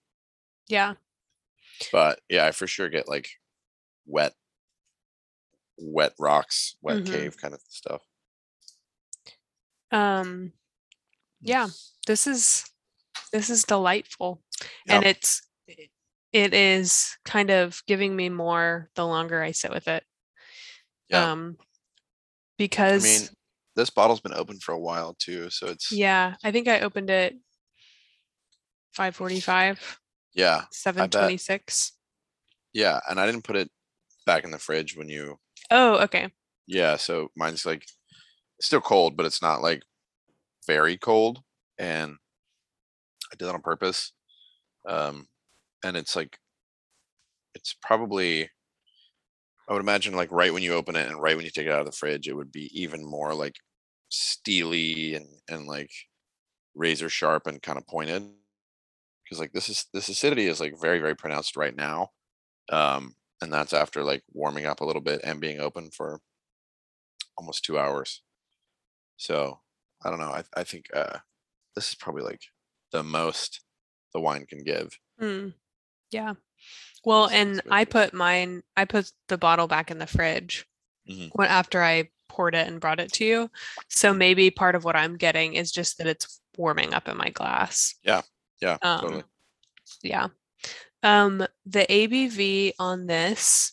Yeah. 0.68 0.96
But 1.90 2.20
yeah, 2.28 2.46
I 2.46 2.52
for 2.52 2.66
sure 2.66 2.88
get 2.88 3.08
like 3.08 3.28
wet, 4.06 4.34
wet 5.78 6.14
rocks, 6.18 6.76
wet 6.80 7.04
Mhm. 7.04 7.04
cave 7.04 7.36
kind 7.36 7.52
of 7.54 7.60
stuff. 7.68 8.02
Um 9.90 10.52
yeah, 11.42 11.68
this 12.06 12.26
is 12.26 12.64
this 13.32 13.50
is 13.50 13.64
delightful. 13.64 14.42
And 14.88 15.04
it's 15.04 15.42
it- 16.32 16.54
is 16.54 17.16
kind 17.26 17.50
of 17.50 17.82
giving 17.86 18.16
me 18.16 18.30
more 18.30 18.88
the 18.94 19.06
longer 19.06 19.42
I 19.42 19.50
sit 19.52 19.70
with 19.70 19.86
it. 19.88 20.02
Yeah. 21.10 21.30
Um 21.32 21.56
I 21.60 21.64
because 22.58 23.02
mean, 23.02 23.28
this 23.76 23.90
bottle's 23.90 24.20
been 24.20 24.32
open 24.34 24.58
for 24.58 24.72
a 24.72 24.78
while 24.78 25.14
too, 25.18 25.50
so 25.50 25.66
it's 25.66 25.92
yeah, 25.92 26.36
I 26.44 26.52
think 26.52 26.68
I 26.68 26.80
opened 26.80 27.10
it 27.10 27.36
545, 28.92 29.98
yeah, 30.34 30.64
726. 30.70 31.92
yeah. 32.72 33.00
And 33.08 33.18
I 33.20 33.26
didn't 33.26 33.44
put 33.44 33.56
it 33.56 33.70
back 34.26 34.44
in 34.44 34.50
the 34.50 34.58
fridge 34.58 34.96
when 34.96 35.08
you 35.08 35.38
Oh, 35.70 35.98
okay. 36.04 36.30
yeah. 36.66 36.96
So 36.96 37.28
mine's 37.36 37.64
like 37.66 37.84
still 38.60 38.80
cold, 38.80 39.16
but 39.16 39.26
it's 39.26 39.42
not 39.42 39.62
like 39.62 39.82
very 40.66 40.96
cold, 40.98 41.42
and 41.78 42.16
I 43.32 43.36
did 43.36 43.46
that 43.46 43.54
on 43.54 43.62
purpose. 43.62 44.12
Um, 44.88 45.28
and 45.84 45.96
it's 45.96 46.16
like 46.16 46.38
it's 47.54 47.74
probably 47.82 48.50
I 49.68 49.72
would 49.72 49.82
imagine 49.82 50.14
like 50.14 50.30
right 50.32 50.52
when 50.52 50.62
you 50.62 50.74
open 50.74 50.96
it 50.96 51.08
and 51.08 51.20
right 51.20 51.36
when 51.36 51.44
you 51.44 51.50
take 51.50 51.66
it 51.66 51.72
out 51.72 51.80
of 51.80 51.86
the 51.86 51.92
fridge, 51.92 52.28
it 52.28 52.34
would 52.34 52.52
be 52.52 52.68
even 52.80 53.04
more 53.04 53.34
like 53.34 53.56
steely 54.08 55.14
and 55.14 55.26
and 55.48 55.66
like 55.66 55.90
razor 56.74 57.08
sharp 57.08 57.46
and 57.46 57.62
kind 57.62 57.78
of 57.78 57.86
pointed. 57.86 58.24
Because 59.24 59.40
like 59.40 59.52
this 59.52 59.68
is 59.68 59.86
this 59.92 60.08
acidity 60.08 60.46
is 60.46 60.60
like 60.60 60.80
very 60.80 61.00
very 61.00 61.16
pronounced 61.16 61.56
right 61.56 61.76
now, 61.76 62.10
um, 62.70 63.14
and 63.42 63.52
that's 63.52 63.74
after 63.74 64.04
like 64.04 64.24
warming 64.32 64.66
up 64.66 64.80
a 64.82 64.86
little 64.86 65.02
bit 65.02 65.22
and 65.24 65.40
being 65.40 65.60
open 65.60 65.90
for 65.92 66.20
almost 67.36 67.64
two 67.64 67.78
hours. 67.78 68.22
So 69.18 69.61
I 70.04 70.10
don't 70.10 70.18
know. 70.20 70.30
I 70.32 70.44
I 70.56 70.64
think 70.64 70.86
uh, 70.94 71.18
this 71.74 71.88
is 71.90 71.94
probably 71.94 72.22
like 72.22 72.42
the 72.90 73.02
most 73.02 73.60
the 74.12 74.20
wine 74.20 74.46
can 74.46 74.62
give. 74.62 74.98
Mm, 75.20 75.54
yeah. 76.10 76.34
Well, 77.04 77.28
and. 77.28 77.60
I 77.70 77.84
put 77.84 78.12
mine, 78.14 78.62
I 78.76 78.84
put 78.84 79.10
the 79.28 79.38
bottle 79.38 79.66
back 79.66 79.90
in 79.90 79.98
the 79.98 80.06
fridge 80.06 80.66
Mhm. 81.10 81.30
when 81.32 81.48
after 81.48 81.82
I 81.82 82.10
poured 82.28 82.54
it 82.54 82.66
and 82.68 82.80
brought 82.80 83.00
it 83.00 83.12
to 83.14 83.24
you. 83.24 83.50
So 83.88 84.14
maybe 84.14 84.50
part 84.50 84.74
of 84.74 84.84
what 84.84 84.96
I'm 84.96 85.16
getting 85.16 85.54
is 85.54 85.72
just 85.72 85.98
that 85.98 86.06
it's 86.06 86.40
warming 86.56 86.94
up 86.94 87.08
in 87.08 87.16
my 87.16 87.30
glass. 87.30 87.94
Yeah, 88.02 88.22
Um, 88.82 89.00
totally. 89.00 89.24
Yeah. 90.02 90.28
Um, 91.02 91.46
the 91.66 91.84
ABV 91.90 92.74
on 92.78 93.06
this 93.06 93.72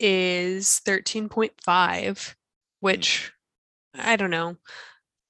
is 0.00 0.80
13.5, 0.84 2.34
which 2.80 3.32
I 3.94 4.16
don't 4.16 4.30
know. 4.30 4.56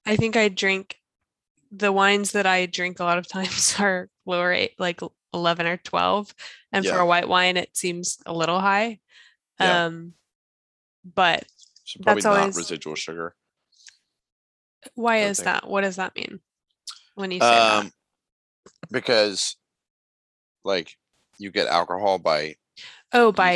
I 0.06 0.16
think 0.16 0.36
I 0.36 0.48
drink 0.48 0.96
the 1.70 1.92
wines 1.92 2.32
that 2.32 2.46
I 2.46 2.66
drink 2.66 3.00
a 3.00 3.04
lot 3.04 3.18
of 3.18 3.26
times 3.36 3.74
are 3.78 4.08
lower 4.26 4.52
eight, 4.52 4.74
like 4.78 5.00
11 5.32 5.66
or 5.66 5.76
12. 5.78 6.34
And 6.72 6.86
for 6.86 6.98
a 6.98 7.06
white 7.06 7.28
wine, 7.28 7.56
it 7.56 7.76
seems 7.76 8.18
a 8.26 8.32
little 8.32 8.60
high. 8.60 9.00
Yeah. 9.60 9.86
Um, 9.86 10.14
but 11.04 11.44
So 11.84 12.00
probably 12.02 12.22
That's 12.22 12.24
not 12.24 12.38
always- 12.40 12.56
residual 12.56 12.94
sugar. 12.94 13.34
why 14.94 15.18
is 15.18 15.38
think- 15.38 15.44
that? 15.46 15.68
What 15.68 15.80
does 15.82 15.96
that 15.96 16.14
mean 16.14 16.40
when 17.14 17.30
you 17.30 17.40
say 17.40 17.46
that? 17.46 17.84
Um, 17.84 17.92
because 18.90 19.56
like 20.64 20.96
you 21.38 21.50
get 21.50 21.66
alcohol 21.68 22.18
by 22.18 22.56
Oh, 23.12 23.26
yeast- 23.28 23.36
by 23.36 23.52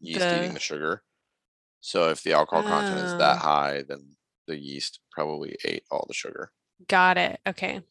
yeast 0.00 0.20
eating 0.20 0.48
the- 0.48 0.54
the 0.54 0.60
sugar. 0.60 1.02
So 1.80 2.10
if 2.10 2.22
the 2.22 2.32
alcohol 2.32 2.62
content 2.62 2.98
is 3.06 3.16
that 3.18 3.36
Oh. 3.36 3.38
high, 3.40 3.82
then 3.88 4.16
the 4.48 4.58
yeast 4.58 4.98
probably 5.12 5.56
ate 5.64 5.84
all 5.90 6.04
the 6.08 6.14
sugar. 6.14 6.50
got 6.88 7.16
it. 7.18 7.40
Okay. 7.46 7.82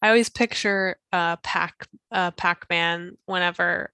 I 0.00 0.08
always 0.08 0.28
picture 0.30 0.96
uh 1.12 1.36
Pac 1.36 1.86
uh 2.12 2.30
Pac-Man 2.32 3.18
whenever 3.26 3.92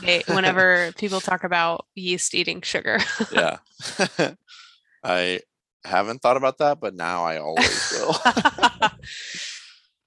they 0.00 0.22
whenever 0.28 0.92
people 0.96 1.20
talk 1.20 1.44
about 1.44 1.86
yeast 1.94 2.34
eating 2.34 2.62
sugar. 2.62 2.98
Yeah. 3.30 3.58
I 5.04 5.40
haven't 5.84 6.22
thought 6.22 6.36
about 6.36 6.58
that, 6.58 6.80
but 6.80 6.94
now 6.94 7.24
I 7.24 7.38
always 7.38 7.92
will. 7.92 8.14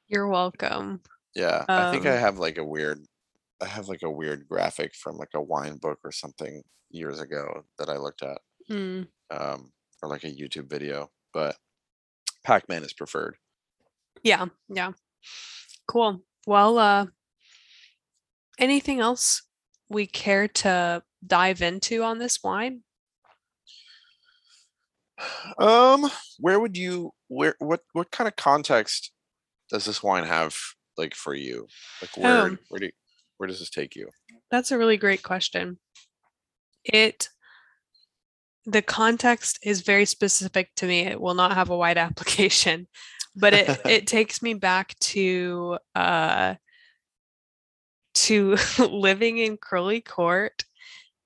You're 0.08 0.28
welcome. 0.28 1.02
yeah. 1.36 1.66
I 1.68 1.92
think 1.92 2.06
I 2.06 2.14
Um, 2.16 2.20
have 2.20 2.38
like 2.38 2.58
a 2.58 2.64
weird 2.66 3.00
I 3.62 3.66
have 3.66 3.88
like 3.88 4.04
a 4.04 4.10
weird 4.10 4.48
graphic 4.48 4.94
from 4.96 5.18
like 5.18 5.34
a 5.34 5.42
wine 5.42 5.78
book 5.78 6.00
or 6.04 6.12
something 6.12 6.62
years 6.90 7.20
ago 7.20 7.64
that 7.80 7.90
I 7.90 7.98
looked 7.98 8.22
at. 8.24 8.38
Mm, 8.70 9.08
Um 9.32 9.72
or 10.02 10.10
like 10.10 10.24
a 10.24 10.28
YouTube 10.32 10.70
video. 10.70 11.10
But 11.34 11.56
Pac-Man 12.44 12.84
is 12.84 12.94
preferred. 12.94 13.36
yeah, 14.24 14.46
yeah. 14.70 14.92
Cool. 15.88 16.24
Well, 16.48 16.78
uh 16.78 17.08
anything 18.60 19.00
else 19.00 19.44
we 19.90 20.08
care 20.08 20.48
to 20.48 21.04
dive 21.26 21.62
into 21.62 22.04
on 22.04 22.20
this 22.20 22.42
wine? 22.44 22.82
Um, 25.58 26.10
where 26.40 26.60
would 26.60 26.76
you 26.78 27.12
where 27.28 27.56
what 27.60 27.82
what 27.94 28.12
kind 28.12 28.28
of 28.28 28.36
context 28.36 29.12
does 29.70 29.86
this 29.86 30.04
wine 30.04 30.26
have 30.26 30.56
like 30.98 31.16
for 31.16 31.34
you? 31.34 31.68
Like 32.02 32.18
where 32.18 32.42
Um, 32.42 32.60
where 32.70 32.80
do 32.80 32.86
you, 32.88 32.92
where 33.38 33.48
does 33.48 33.60
this 33.60 33.70
take 33.70 33.96
you? 33.96 34.10
That's 34.52 34.72
a 34.72 34.78
really 34.78 34.98
great 34.98 35.24
question. 35.24 35.80
It 36.84 37.30
the 38.66 38.82
context 38.82 39.60
is 39.62 39.82
very 39.82 40.06
specific 40.06 40.74
to 40.76 40.86
me. 40.86 41.02
It 41.02 41.20
will 41.20 41.36
not 41.36 41.54
have 41.54 41.70
a 41.70 41.78
wide 41.78 41.98
application, 42.08 42.88
but 43.36 43.54
it 43.54 43.80
it 43.86 44.08
takes 44.08 44.42
me 44.42 44.54
back 44.54 44.98
to 45.00 45.78
uh 45.94 46.56
to 48.14 48.56
living 48.80 49.38
in 49.38 49.58
Curly 49.58 50.02
Court 50.02 50.64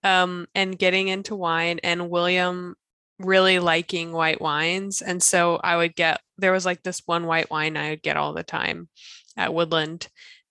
um 0.03 0.48
and 0.55 0.77
getting 0.77 1.08
into 1.08 1.36
wine 1.36 1.79
and 1.84 2.10
William 2.10 2.75
really 3.19 3.60
liking 3.60 4.13
white 4.13 4.39
wines 4.39 5.01
and 5.01 5.22
so 5.22 5.58
I 5.58 5.75
would 5.75 5.93
get 5.93 6.22
there 6.38 6.53
was 6.53 6.65
like 6.65 6.84
this 6.84 7.01
one 7.05 7.25
white 7.25 7.51
wine 7.51 7.75
I 7.75 7.89
would 7.89 8.01
get 8.01 8.15
all 8.15 8.34
the 8.34 8.43
time 8.43 8.88
at 9.36 9.53
Woodland 9.53 10.08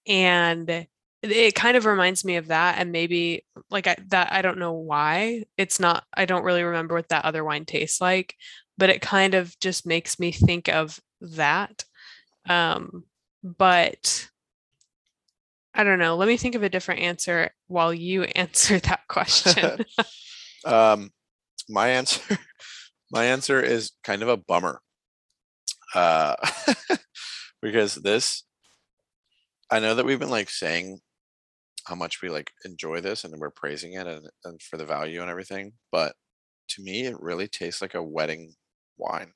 and 0.07 0.87
it- 1.23 1.55
kind 1.55 1.77
of 1.77 1.85
reminds 1.87 2.25
me 2.25 2.37
of 2.37 2.49
that 2.49 2.79
and 2.79 2.93
maybe 2.93 3.45
like 3.71 3.87
I, 3.87 3.97
that 4.09 4.33
I 4.33 4.43
don't 4.43 4.59
know 4.59 4.73
why 4.73 5.45
it's 5.57 5.81
not 5.81 6.05
I 6.15 6.25
don't 6.25 6.45
really 6.45 6.63
remember 6.63 6.95
what 6.95 7.09
that 7.09 7.25
other 7.25 7.45
wine 7.45 7.65
tastes 7.65 8.01
like 8.01 8.37
but 8.77 8.91
it 8.91 9.01
kind 9.03 9.35
of 9.35 9.59
just 9.59 9.87
makes 9.87 10.21
me 10.21 10.31
think 10.31 10.69
of 10.69 11.01
that 11.21 11.85
um 12.49 13.05
but 13.43 14.29
I 15.75 15.85
don't 15.85 15.99
know 15.99 16.17
let 16.17 16.29
me 16.29 16.37
think 16.37 16.55
of 16.55 16.63
a 16.63 16.69
different 16.69 17.01
answer 17.01 17.51
while 17.67 17.93
you 17.93 18.23
answer 18.37 18.79
that 18.81 19.07
question 19.09 19.85
Um 20.65 21.11
my 21.69 21.89
answer 21.91 22.39
my 23.11 23.25
answer 23.25 23.61
is 23.61 23.93
kind 24.05 24.23
of 24.23 24.29
a 24.29 24.37
bummer. 24.37 24.81
Uh 25.95 26.35
because 27.63 27.95
this 27.95 28.45
I 29.71 29.81
know 29.81 29.95
that 29.95 30.05
we've 30.07 30.19
been 30.19 30.31
like 30.31 30.51
saying 30.51 31.01
how 31.89 31.95
much 31.95 32.23
we 32.23 32.29
like 32.29 32.53
enjoy 32.65 33.01
this 33.01 33.25
and 33.25 33.35
we're 33.39 33.51
praising 33.51 33.95
it 33.95 34.07
and, 34.07 34.29
and 34.45 34.63
for 34.63 34.77
the 34.77 34.85
value 34.85 35.21
and 35.23 35.31
everything, 35.31 35.73
but 35.91 36.15
to 36.69 36.83
me 36.83 37.07
it 37.07 37.21
really 37.21 37.49
tastes 37.49 37.81
like 37.81 37.95
a 37.95 38.03
wedding 38.03 38.55
wine 38.99 39.33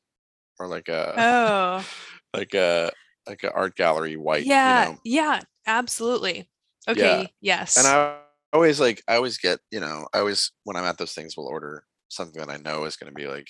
or 0.59 0.69
like 0.69 0.89
a 0.89 1.15
oh. 1.19 1.87
like 2.35 2.55
a 2.55 2.93
like 3.27 3.43
an 3.43 3.51
art 3.55 3.77
gallery 3.77 4.17
white 4.17 4.47
yeah 4.47 4.85
you 4.85 4.93
know? 4.93 4.99
yeah 5.05 5.41
absolutely. 5.67 6.51
Okay 6.89 7.33
yes. 7.41 7.77
And 7.79 7.87
i 7.87 8.19
always 8.53 8.81
like 8.81 9.03
i 9.09 9.17
always 9.17 9.39
get 9.39 9.61
you 9.71 9.81
know 9.81 10.07
i 10.13 10.19
always 10.19 10.53
when 10.65 10.77
i'm 10.77 10.85
at 10.85 10.99
those 10.99 11.15
things 11.15 11.37
will 11.37 11.47
order 11.47 11.87
something 12.09 12.39
that 12.39 12.51
i 12.51 12.59
know 12.59 12.85
is 12.85 12.97
going 12.97 13.11
to 13.11 13.15
be 13.15 13.27
like 13.27 13.49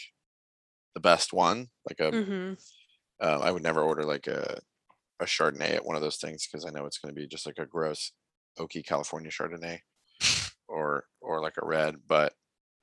the 0.94 1.00
best 1.00 1.32
one 1.32 1.68
like 1.88 1.98
a 2.00 2.10
hmm 2.10 2.52
um, 3.20 3.42
i 3.42 3.50
would 3.50 3.62
never 3.62 3.82
order 3.82 4.04
like 4.04 4.26
a 4.26 4.60
a 5.20 5.24
chardonnay 5.24 5.74
at 5.74 5.84
one 5.84 5.96
of 5.96 6.02
those 6.02 6.18
things 6.18 6.46
because 6.46 6.64
i 6.66 6.70
know 6.70 6.86
it's 6.86 6.98
going 6.98 7.14
to 7.14 7.20
be 7.20 7.26
just 7.26 7.46
like 7.46 7.58
a 7.58 7.66
gross 7.66 8.12
oaky 8.58 8.84
california 8.84 9.30
chardonnay 9.30 9.78
or 10.68 11.04
or 11.20 11.40
like 11.40 11.54
a 11.60 11.66
red 11.66 11.96
but 12.06 12.32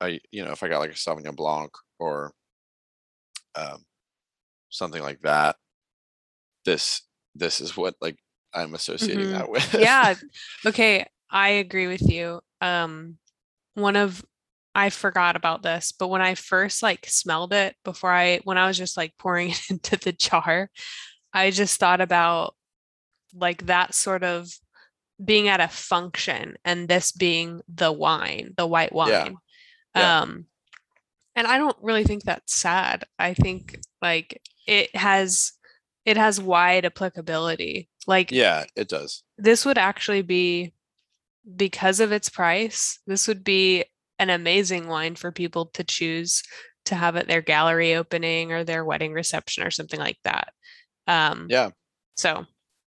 i 0.00 0.18
you 0.32 0.44
know 0.44 0.52
if 0.52 0.62
i 0.62 0.68
got 0.68 0.78
like 0.78 0.90
a 0.90 0.94
sauvignon 0.94 1.36
blanc 1.36 1.70
or 1.98 2.32
um 3.54 3.84
something 4.70 5.02
like 5.02 5.20
that 5.20 5.56
this 6.64 7.02
this 7.34 7.60
is 7.60 7.76
what 7.76 7.94
like 8.00 8.16
i'm 8.54 8.74
associating 8.74 9.26
Mhm. 9.26 9.30
that 9.30 9.48
with. 9.48 9.74
Yeah. 9.74 10.14
Okay. 10.66 11.06
I 11.30 11.48
agree 11.50 11.86
with 11.86 12.02
you. 12.02 12.40
Um 12.60 13.18
one 13.74 13.96
of 13.96 14.24
i 14.74 14.90
forgot 14.90 15.36
about 15.36 15.62
this 15.62 15.92
but 15.92 16.08
when 16.08 16.22
i 16.22 16.34
first 16.34 16.82
like 16.82 17.06
smelled 17.08 17.52
it 17.52 17.74
before 17.84 18.12
i 18.12 18.40
when 18.44 18.58
i 18.58 18.66
was 18.66 18.78
just 18.78 18.96
like 18.96 19.12
pouring 19.18 19.50
it 19.52 19.60
into 19.70 19.96
the 19.96 20.12
jar 20.12 20.70
i 21.32 21.50
just 21.50 21.80
thought 21.80 22.00
about 22.00 22.54
like 23.34 23.66
that 23.66 23.94
sort 23.94 24.22
of 24.24 24.48
being 25.22 25.48
at 25.48 25.60
a 25.60 25.68
function 25.68 26.56
and 26.64 26.88
this 26.88 27.12
being 27.12 27.60
the 27.68 27.92
wine 27.92 28.54
the 28.56 28.66
white 28.66 28.92
wine. 28.92 29.10
Yeah. 29.10 29.30
Yeah. 29.96 30.20
um 30.20 30.46
and 31.36 31.46
i 31.46 31.58
don't 31.58 31.76
really 31.82 32.04
think 32.04 32.22
that's 32.22 32.54
sad. 32.54 33.04
I 33.18 33.34
think 33.34 33.78
like 34.00 34.40
it 34.66 34.94
has 34.96 35.52
it 36.04 36.16
has 36.16 36.40
wide 36.40 36.84
applicability. 36.84 37.88
Like 38.06 38.30
yeah 38.30 38.64
it 38.76 38.88
does. 38.88 39.22
this 39.36 39.64
would 39.64 39.78
actually 39.78 40.22
be 40.22 40.72
because 41.56 42.00
of 42.00 42.12
its 42.12 42.28
price 42.28 43.00
this 43.06 43.26
would 43.26 43.42
be 43.42 43.84
an 44.18 44.30
amazing 44.30 44.86
wine 44.88 45.16
for 45.16 45.32
people 45.32 45.66
to 45.66 45.82
choose 45.82 46.42
to 46.84 46.94
have 46.94 47.16
at 47.16 47.26
their 47.28 47.42
gallery 47.42 47.94
opening 47.94 48.52
or 48.52 48.64
their 48.64 48.84
wedding 48.84 49.12
reception 49.12 49.64
or 49.64 49.70
something 49.70 50.00
like 50.00 50.18
that. 50.24 50.52
Um 51.06 51.46
yeah. 51.50 51.70
so 52.16 52.46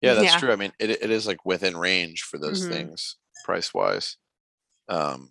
Yeah, 0.03 0.15
that's 0.15 0.35
Yeah. 0.35 0.38
true. 0.38 0.53
I 0.53 0.57
mean, 0.57 0.73
it 0.79 0.91
it 0.91 1.11
is 1.11 1.27
like 1.27 1.45
within 1.47 1.77
range 1.77 2.23
for 2.23 2.38
those 2.38 2.61
Mhm. 2.67 2.69
things 2.71 3.17
price 3.45 3.73
wise. 3.73 4.17
Um, 4.88 5.31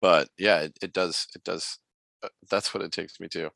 but 0.00 0.28
yeah, 0.38 0.60
it, 0.60 0.78
it 0.82 0.92
does 0.92 1.26
it 1.34 1.42
does. 1.44 1.78
Uh, 2.22 2.28
that's 2.50 2.72
what 2.72 2.82
it 2.82 2.92
takes 2.92 3.18
me 3.20 3.28
to. 3.28 3.46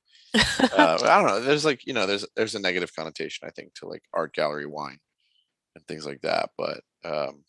Uh, 0.73 0.99
I 1.03 1.17
don't 1.19 1.27
know. 1.27 1.41
There's 1.41 1.65
like 1.65 1.87
you 1.87 1.93
know, 1.93 2.07
there's 2.07 2.27
there's 2.37 2.55
a 2.55 2.61
negative 2.61 2.95
connotation 2.95 3.47
I 3.47 3.51
think 3.51 3.75
to 3.75 3.87
like 3.87 4.03
art 4.15 4.33
gallery 4.35 4.67
wine 4.67 4.99
and 5.77 5.87
things 5.87 6.07
like 6.07 6.21
that. 6.23 6.51
But 6.59 6.81
um, 7.05 7.45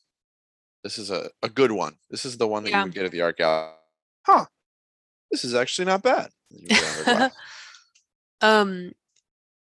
this 0.84 0.98
is 0.98 1.12
a 1.12 1.30
a 1.44 1.50
good 1.50 1.72
one. 1.72 1.98
This 2.10 2.26
is 2.26 2.38
the 2.38 2.48
one 2.48 2.64
that 2.64 2.70
Yeah. 2.72 2.80
you 2.80 2.86
would 2.86 2.94
get 2.94 3.06
at 3.06 3.12
the 3.12 3.22
art 3.22 3.38
gallery. 3.38 3.74
Huh. 4.26 4.46
This 5.32 5.46
is 5.46 5.56
actually 5.56 5.86
not 5.86 6.04
bad. 6.04 6.30
And 6.52 6.60
you 6.62 6.68
put 6.68 6.78
it 6.78 6.86
on 6.86 6.98
the 6.98 7.04
glass. 7.04 7.32
um 8.42 8.92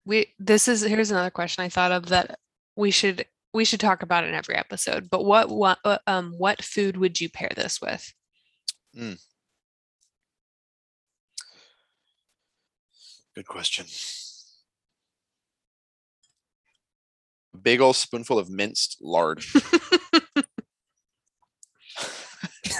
we 0.06 0.34
this 0.40 0.68
is 0.68 0.82
here's 0.84 1.10
another 1.10 1.32
question 1.32 1.64
i 1.64 1.70
thought 1.70 1.92
of 1.92 2.06
that 2.10 2.40
we 2.78 2.92
should 2.92 3.26
we 3.54 3.66
should 3.66 3.80
talk 3.80 4.04
about 4.04 4.24
in 4.24 4.34
every 4.34 4.56
episode 4.56 5.10
but 5.10 5.26
what 5.26 5.50
what 5.50 5.80
uh, 5.84 5.98
um 6.08 6.34
what 6.38 6.64
food 6.64 6.98
would 6.98 7.20
you 7.20 7.30
pair 7.30 7.52
this 7.56 7.82
with 7.82 8.14
Good 13.38 13.48
question. 13.48 13.86
A 17.54 17.58
big 17.60 17.82
old 17.82 17.96
spoonful 17.96 18.40
of 18.40 18.50
minced 18.50 18.98
lard. 19.00 19.44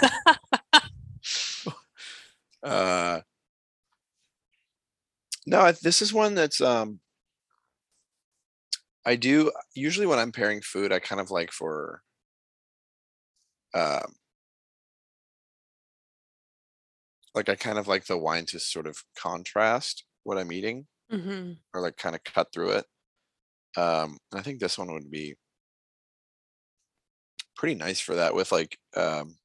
uh 2.64 3.20
no 5.46 5.72
this 5.80 6.02
is 6.02 6.12
one 6.12 6.34
that's 6.34 6.60
um 6.60 6.98
i 9.08 9.16
do 9.16 9.50
usually 9.74 10.06
when 10.06 10.18
i'm 10.20 10.30
pairing 10.32 10.60
food 10.62 10.92
i 10.92 10.98
kind 11.00 11.20
of 11.20 11.30
like 11.32 11.50
for 11.52 12.02
um 13.74 14.14
like 17.34 17.48
I 17.48 17.54
kind 17.54 17.78
of 17.78 17.86
like 17.88 18.06
the 18.06 18.18
wine 18.18 18.46
to 18.46 18.58
sort 18.60 18.86
of 18.86 19.04
contrast 19.16 20.04
what 20.24 20.38
I'm 20.38 20.52
eating 20.52 20.86
hmm 21.10 21.60
or 21.74 21.82
like 21.82 21.96
kind 21.96 22.16
of 22.16 22.24
cut 22.24 22.52
through 22.52 22.72
it. 22.72 22.86
Um, 23.76 24.18
I 24.34 24.42
think 24.42 24.60
this 24.60 24.78
one 24.78 24.92
would 24.92 25.10
be 25.10 25.36
pretty 27.56 27.74
nice 27.74 28.00
for 28.00 28.14
that 28.14 28.34
with 28.34 28.52
like 28.52 28.78
um 28.96 29.36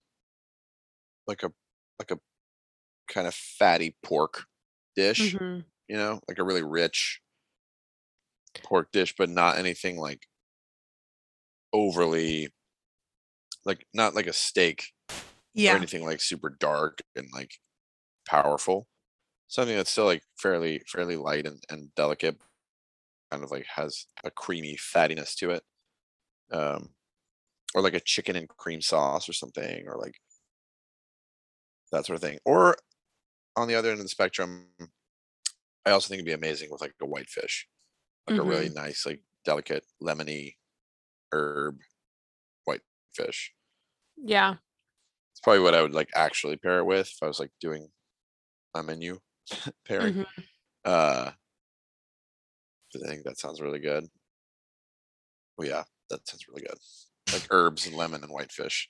like 1.28 1.44
a 1.44 1.52
like 2.00 2.12
a 2.12 2.20
kind 3.10 3.28
of 3.28 3.36
fatty 3.36 3.98
pork 4.04 4.46
dish, 4.96 5.38
hmm 5.38 5.66
you 5.90 5.98
know, 5.98 6.22
like 6.30 6.40
a 6.40 6.46
really 6.46 6.64
rich 6.64 7.22
pork 8.64 8.92
dish, 8.92 9.16
but 9.18 9.30
not 9.30 9.58
anything 9.58 9.98
like 9.98 10.28
overly 11.72 12.50
like 13.66 13.86
not 13.94 14.14
like 14.16 14.28
a 14.28 14.34
steak 14.34 14.88
yeah. 15.54 15.74
or 15.74 15.78
anything 15.78 16.06
like 16.06 16.22
super 16.22 16.50
dark 16.50 17.00
and 17.16 17.28
like 17.34 17.56
powerful. 18.28 18.88
Something 19.48 19.76
that's 19.76 19.92
still 19.92 20.06
like 20.06 20.24
fairly 20.38 20.82
fairly 20.88 21.16
light 21.16 21.46
and, 21.46 21.64
and 21.70 21.94
delicate, 21.96 22.38
kind 23.32 23.44
of 23.44 23.52
like 23.52 23.66
has 23.76 24.06
a 24.24 24.32
creamy 24.32 24.78
fattiness 24.78 25.36
to 25.36 25.52
it. 25.52 25.64
Um 26.52 26.90
or 27.76 27.82
like 27.82 27.96
a 27.96 28.00
chicken 28.00 28.36
and 28.36 28.48
cream 28.48 28.82
sauce 28.82 29.28
or 29.28 29.34
something, 29.34 29.88
or 29.88 29.98
like 29.98 30.16
that 31.92 32.06
sort 32.06 32.16
of 32.16 32.22
thing. 32.22 32.40
Or 32.46 32.76
on 33.56 33.68
the 33.68 33.76
other 33.76 33.90
end 33.90 34.00
of 34.00 34.06
the 34.06 34.10
spectrum, 34.10 34.68
I 35.86 35.92
also 35.92 36.08
think 36.08 36.20
it'd 36.20 36.26
be 36.26 36.34
amazing 36.34 36.70
with 36.72 36.82
like 36.82 36.94
a 37.02 37.06
whitefish. 37.06 37.68
Like 38.28 38.40
a 38.40 38.44
really 38.44 38.70
nice, 38.70 39.06
like 39.06 39.22
delicate, 39.46 39.86
lemony 40.02 40.56
herb 41.34 41.80
whitefish. 42.66 43.54
Yeah. 44.18 44.56
It's 45.34 45.42
probably 45.42 45.62
what 45.62 45.76
I 45.76 45.82
would 45.82 45.94
like 45.94 46.10
actually 46.16 46.58
pair 46.58 46.80
it 46.80 46.86
with 46.86 47.08
if 47.10 47.24
I 47.24 47.28
was 47.28 47.40
like 47.40 47.52
doing 47.60 47.90
a 48.76 48.84
menu 48.84 49.20
pairing. 49.86 50.16
Mhm. 50.16 50.26
Uh 50.86 51.32
I 52.96 53.08
think 53.08 53.24
that 53.24 53.40
sounds 53.40 53.60
really 53.62 53.80
good. 53.80 54.08
Oh 55.60 55.64
yeah, 55.64 55.84
that 56.10 56.28
sounds 56.28 56.48
really 56.48 56.62
good. 56.64 56.78
Like 57.32 57.48
herbs 57.50 57.86
and 57.88 57.96
lemon 57.96 58.24
and 58.24 58.32
whitefish. 58.32 58.90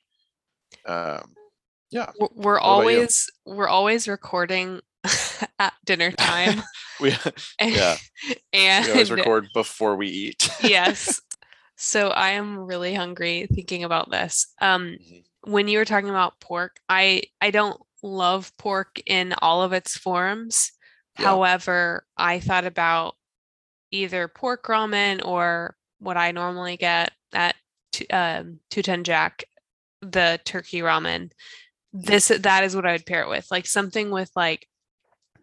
Um 0.86 1.36
yeah, 1.92 2.12
We're 2.32 2.56
you? 2.56 2.62
always 2.62 3.30
we're 3.46 3.68
always 3.68 4.08
recording 4.08 4.82
at 5.60 5.74
dinner 5.86 6.12
time. 6.12 6.62
we 7.02 7.14
yeah, 7.62 7.98
and 8.54 8.86
we 8.86 8.92
always 8.92 9.12
record 9.12 9.48
before 9.54 9.96
we 9.96 10.08
eat. 10.08 10.50
yes. 10.62 11.22
So 11.76 12.10
I 12.10 12.30
am 12.32 12.58
really 12.60 12.94
hungry 12.94 13.48
thinking 13.54 13.84
about 13.84 14.10
this. 14.12 14.48
Um 14.62 14.98
Mhm. 15.00 15.24
when 15.46 15.68
you 15.68 15.78
were 15.78 15.86
talking 15.86 16.10
about 16.10 16.40
pork, 16.40 16.78
I 16.88 17.24
I 17.42 17.52
don't 17.52 17.80
love 18.02 18.56
pork 18.58 19.00
in 19.06 19.34
all 19.42 19.62
of 19.64 19.74
its 19.74 19.98
forms. 19.98 20.72
Yeah. 21.20 21.26
However, 21.26 22.06
I 22.18 22.40
thought 22.40 22.66
about 22.66 23.16
either 23.92 24.28
pork 24.28 24.64
ramen 24.66 25.24
or 25.26 25.76
what 26.00 26.18
I 26.18 26.32
normally 26.32 26.78
get 26.78 27.12
at 27.34 27.56
um, 28.12 28.60
Tuten 28.72 29.04
Jack, 29.04 29.44
the 30.02 30.40
turkey 30.44 30.80
ramen. 30.80 31.32
This 31.94 32.30
that 32.30 32.64
is 32.64 32.76
what 32.76 32.86
I 32.88 32.94
would 32.94 33.06
pair 33.06 33.22
it 33.22 33.30
with, 33.30 33.48
like 33.52 33.68
something 33.68 34.10
with 34.10 34.32
like 34.36 34.68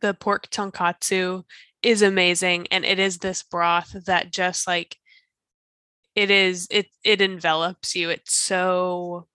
the 0.01 0.15
pork 0.15 0.49
tonkatsu 0.51 1.45
is 1.83 2.03
amazing, 2.03 2.67
and 2.71 2.85
it 2.85 2.99
is 2.99 3.19
this 3.19 3.43
broth 3.43 3.95
that 4.07 4.33
just 4.33 4.67
like 4.67 4.97
it 6.15 6.31
is 6.31 6.67
it 6.71 6.87
it 7.05 7.21
envelops 7.21 7.95
you. 7.95 8.11
It's 8.11 8.35
so 8.35 9.27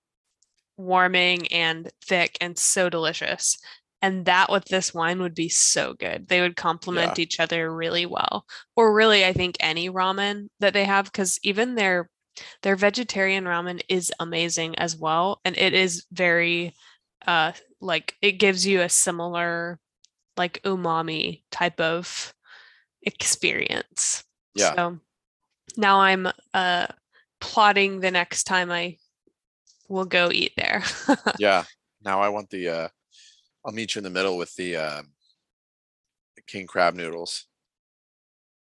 warming 0.78 1.48
and 1.48 1.90
thick 2.04 2.38
and 2.42 2.58
so 2.58 2.90
delicious. 2.90 3.58
And 4.02 4.26
that 4.26 4.52
with 4.52 4.66
this 4.66 4.94
wine 4.94 5.22
would 5.22 5.34
be 5.34 5.50
so 5.50 5.94
good. 5.94 6.28
They 6.28 6.42
would 6.42 6.56
complement 6.56 7.18
each 7.18 7.40
other 7.40 7.74
really 7.74 8.06
well. 8.06 8.46
Or 8.76 8.94
really, 8.94 9.26
I 9.26 9.34
think 9.34 9.56
any 9.60 9.90
ramen 9.90 10.50
that 10.60 10.74
they 10.74 10.84
have, 10.84 11.06
because 11.06 11.40
even 11.44 11.76
their 11.76 12.10
their 12.62 12.76
vegetarian 12.76 13.46
ramen 13.46 13.82
is 13.90 14.12
amazing 14.20 14.78
as 14.78 14.96
well. 14.96 15.40
And 15.46 15.58
it 15.58 15.74
is 15.74 16.06
very 16.12 16.76
uh 17.26 17.54
like 17.82 18.16
it 18.22 18.34
gives 18.34 18.68
you 18.68 18.82
a 18.82 18.90
similar 18.90 19.80
like 20.38 20.62
umami 20.64 21.42
type 21.52 21.80
of 21.80 22.34
experience. 23.04 24.24
Yeah. 24.54 24.76
So 24.76 25.00
now 25.78 26.02
I'm 26.02 26.28
uh 26.54 26.88
plotting 27.40 28.00
the 28.00 28.12
next 28.12 28.46
time 28.46 28.72
I 28.72 28.98
will 29.88 30.06
go 30.06 30.32
eat 30.32 30.54
there. 30.58 30.84
yeah. 31.40 31.64
Now 32.04 32.22
I 32.22 32.30
want 32.30 32.50
the 32.50 32.70
uh 32.70 32.88
I'll 33.66 33.74
meet 33.74 33.96
you 33.96 34.00
in 34.00 34.04
the 34.04 34.10
middle 34.10 34.38
with 34.38 34.56
the 34.56 34.76
um 34.76 35.12
the 36.36 36.42
king 36.42 36.68
crab 36.68 36.96
noodles. 36.96 37.46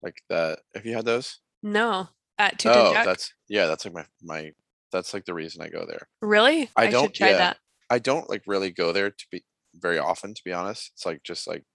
Like 0.02 0.22
that. 0.30 0.60
Have 0.74 0.86
you 0.86 0.96
had 0.96 1.06
those? 1.06 1.40
no, 1.64 2.10
at 2.38 2.58
Tuten 2.58 2.76
oh, 2.76 2.94
Jack? 2.94 3.06
that's 3.06 3.34
yeah, 3.48 3.68
that's 3.68 3.86
like 3.86 3.94
my 3.94 4.06
my 4.24 4.52
that's 4.92 5.14
like 5.14 5.26
the 5.26 5.34
reason 5.34 5.62
I 5.62 5.70
go 5.70 5.86
there. 5.86 6.08
really? 6.22 6.70
I 6.76 6.86
should 6.86 6.92
don't- 6.92 7.14
try 7.14 7.30
yeah. 7.30 7.38
that. 7.38 7.58
I 7.90 8.00
don't 8.00 8.30
like 8.30 8.44
really 8.48 8.72
go 8.72 8.94
there 8.94 9.10
to 9.10 9.26
be 9.32 9.44
very 9.82 9.98
often, 10.00 10.34
to 10.34 10.42
be 10.46 10.54
honest. 10.54 10.92
It's 10.96 11.06
like 11.06 11.24
just 11.24 11.48
like 11.48 11.66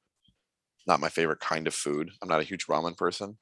not 0.87 1.01
my 1.01 1.09
favorite 1.11 1.41
kind 1.41 1.67
of 1.67 1.75
food. 1.75 2.11
I'm 2.23 2.29
not 2.29 2.41
a 2.41 2.45
huge 2.45 2.67
ramen 2.67 2.97
person. 2.97 3.39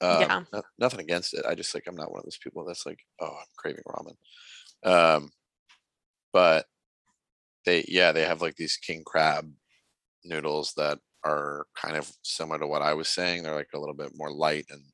Um, 0.00 0.30
Yeah. 0.30 0.44
no- 0.52 0.62
nothing 0.78 1.00
against 1.00 1.32
it. 1.34 1.46
I 1.46 1.54
just 1.54 1.74
like 1.74 1.84
I'm 1.86 1.94
not 1.94 2.10
one 2.10 2.18
of 2.20 2.24
those 2.24 2.38
people 2.38 2.64
that's 2.64 2.86
like, 2.86 3.00
oh, 3.20 3.36
I'm 3.40 3.46
craving 3.56 3.84
ramen. 3.86 4.16
Um, 4.84 5.30
but 6.32 6.66
they 7.66 7.84
yeah 7.88 8.12
they 8.12 8.24
have 8.24 8.42
like 8.42 8.56
these 8.56 8.76
king 8.76 9.04
crab 9.04 9.52
noodles 10.24 10.74
that 10.76 11.00
are 11.24 11.66
kind 11.76 11.96
of 11.96 12.12
similar 12.22 12.58
to 12.60 12.66
what 12.68 12.82
I 12.82 12.94
was 12.94 13.08
saying. 13.08 13.44
They're 13.44 13.54
like 13.54 13.70
a 13.74 13.80
little 13.80 13.94
bit 13.96 14.12
more 14.16 14.32
light 14.32 14.66
and 14.70 14.84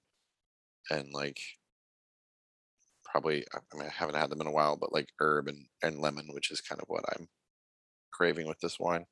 and 0.91 1.13
like 1.13 1.41
probably 3.05 3.45
I 3.55 3.59
I 3.73 3.77
mean 3.77 3.87
I 3.87 3.91
haven't 3.93 4.15
had 4.17 4.31
them 4.31 4.41
in 4.41 4.47
a 4.47 4.53
while, 4.53 4.77
but 4.77 4.93
like 4.93 5.09
herb 5.21 5.49
and, 5.49 5.69
and 5.83 5.99
lemon, 6.01 6.29
which 6.33 6.51
is 6.51 6.61
kind 6.61 6.81
of 6.81 6.89
what 6.89 7.05
I'm 7.15 7.29
craving 8.13 8.49
with 8.49 8.59
this 8.61 8.79
wine. 8.79 9.05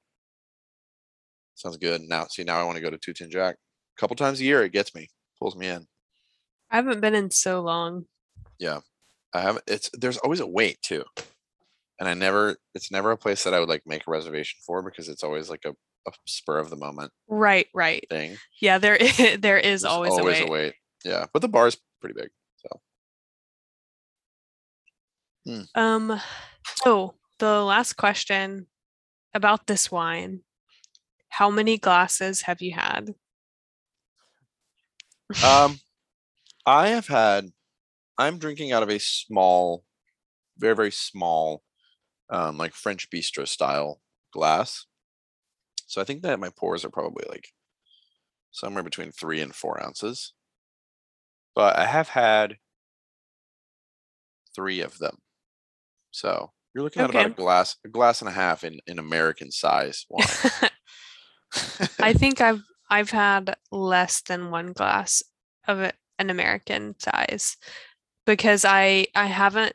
Sounds 1.54 1.76
good. 1.76 2.02
Now 2.02 2.26
see 2.26 2.44
now 2.44 2.60
I 2.60 2.64
want 2.64 2.76
to 2.76 2.82
go 2.82 2.90
to 2.90 2.98
Two 2.98 3.14
Tin 3.14 3.30
Jack. 3.30 3.56
A 3.96 4.00
couple 4.00 4.16
times 4.16 4.40
a 4.40 4.44
year 4.44 4.62
it 4.62 4.72
gets 4.72 4.94
me, 4.94 5.08
pulls 5.38 5.56
me 5.56 5.68
in. 5.68 5.86
I 6.70 6.76
haven't 6.76 7.00
been 7.00 7.14
in 7.14 7.30
so 7.30 7.60
long. 7.60 8.04
Yeah, 8.58 8.80
I 9.32 9.40
haven't. 9.40 9.64
it's 9.66 9.90
there's 9.94 10.18
always 10.18 10.40
a 10.40 10.46
wait 10.46 10.80
too. 10.82 11.04
And 11.98 12.08
I 12.08 12.14
never 12.14 12.56
it's 12.74 12.90
never 12.90 13.10
a 13.10 13.16
place 13.16 13.44
that 13.44 13.54
I 13.54 13.60
would 13.60 13.70
like 13.70 13.82
make 13.86 14.06
a 14.06 14.10
reservation 14.10 14.58
for 14.66 14.82
because 14.82 15.08
it's 15.08 15.24
always 15.24 15.48
like 15.48 15.64
a, 15.64 15.70
a 15.70 16.12
spur 16.26 16.58
of 16.58 16.68
the 16.68 16.76
moment 16.76 17.10
Right, 17.28 17.68
right. 17.74 18.04
thing. 18.10 18.36
Yeah, 18.60 18.78
there 18.78 18.98
i- 19.00 19.36
there 19.40 19.58
is 19.58 19.82
There's 19.82 19.92
always, 19.92 20.12
always 20.12 20.40
a 20.40 20.46
wait. 20.46 20.74
Yeah. 21.04 21.26
But 21.32 21.40
the 21.40 21.48
bar 21.48 21.68
is 21.68 21.78
pretty 22.00 22.14
big. 22.20 22.28
So 22.56 22.80
um 25.74 26.20
so 26.82 27.14
the 27.38 27.62
last 27.62 27.94
question 27.94 28.66
about 29.36 29.66
this 29.66 29.92
wine. 29.92 30.40
How 31.28 31.50
many 31.50 31.78
glasses 31.78 32.42
have 32.42 32.60
you 32.60 32.74
had? 32.74 33.14
Um, 35.44 35.78
I 36.64 36.88
have 36.88 37.06
had. 37.06 37.50
I'm 38.18 38.38
drinking 38.38 38.72
out 38.72 38.82
of 38.82 38.88
a 38.88 38.98
small, 38.98 39.84
very 40.58 40.74
very 40.74 40.90
small, 40.90 41.62
um, 42.30 42.56
like 42.56 42.72
French 42.72 43.10
bistro 43.10 43.46
style 43.46 44.00
glass. 44.32 44.86
So 45.86 46.00
I 46.00 46.04
think 46.04 46.22
that 46.22 46.40
my 46.40 46.50
pours 46.56 46.84
are 46.84 46.90
probably 46.90 47.26
like 47.28 47.52
somewhere 48.50 48.82
between 48.82 49.12
three 49.12 49.40
and 49.40 49.54
four 49.54 49.82
ounces. 49.82 50.32
But 51.54 51.76
I 51.76 51.84
have 51.86 52.08
had 52.08 52.56
three 54.54 54.80
of 54.80 54.98
them. 54.98 55.18
So 56.10 56.52
you're 56.76 56.84
looking 56.84 57.02
at 57.02 57.08
about 57.08 57.26
a 57.26 57.30
glass, 57.30 57.76
a 57.86 57.88
glass 57.88 58.20
and 58.20 58.28
a 58.28 58.32
half 58.32 58.62
in 58.62 58.78
in 58.86 58.98
American 58.98 59.50
size 59.50 60.04
wine. 60.10 60.26
I 61.98 62.12
think 62.12 62.42
I've 62.42 62.60
I've 62.90 63.08
had 63.08 63.56
less 63.72 64.20
than 64.20 64.50
one 64.50 64.74
glass 64.74 65.22
of 65.66 65.80
it, 65.80 65.94
an 66.18 66.28
American 66.28 66.94
size 66.98 67.56
because 68.26 68.66
I 68.66 69.06
I 69.14 69.24
haven't 69.24 69.72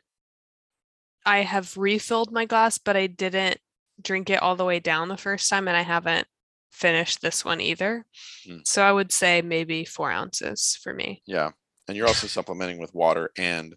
I 1.26 1.38
have 1.38 1.76
refilled 1.76 2.30
my 2.30 2.44
glass, 2.44 2.78
but 2.78 2.96
I 2.96 3.08
didn't 3.08 3.58
drink 4.00 4.30
it 4.30 4.40
all 4.40 4.54
the 4.54 4.64
way 4.64 4.78
down 4.78 5.08
the 5.08 5.16
first 5.16 5.50
time, 5.50 5.66
and 5.66 5.76
I 5.76 5.82
haven't 5.82 6.28
finished 6.70 7.20
this 7.20 7.44
one 7.44 7.60
either. 7.60 8.06
Mm. 8.48 8.60
So 8.64 8.84
I 8.84 8.92
would 8.92 9.10
say 9.10 9.42
maybe 9.42 9.84
four 9.84 10.12
ounces 10.12 10.78
for 10.80 10.94
me. 10.94 11.20
Yeah. 11.26 11.50
And 11.88 11.96
you're 11.96 12.06
also 12.06 12.28
supplementing 12.28 12.78
with 12.78 12.94
water 12.94 13.32
and 13.36 13.74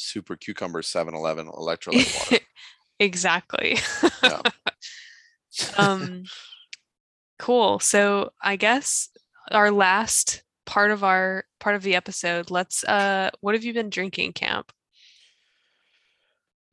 super 0.00 0.36
cucumber 0.36 0.82
7-Eleven 0.82 1.46
electrolyte 1.48 2.32
water. 2.32 2.44
exactly. 3.00 3.78
Yeah. 4.22 4.42
um 5.76 6.22
cool 7.40 7.80
so 7.80 8.30
i 8.40 8.54
guess 8.54 9.08
our 9.50 9.72
last 9.72 10.44
part 10.64 10.92
of 10.92 11.02
our 11.02 11.44
part 11.58 11.74
of 11.74 11.82
the 11.82 11.96
episode 11.96 12.50
let's 12.52 12.84
uh 12.84 13.30
what 13.40 13.54
have 13.54 13.64
you 13.64 13.74
been 13.74 13.90
drinking 13.90 14.32
camp 14.32 14.72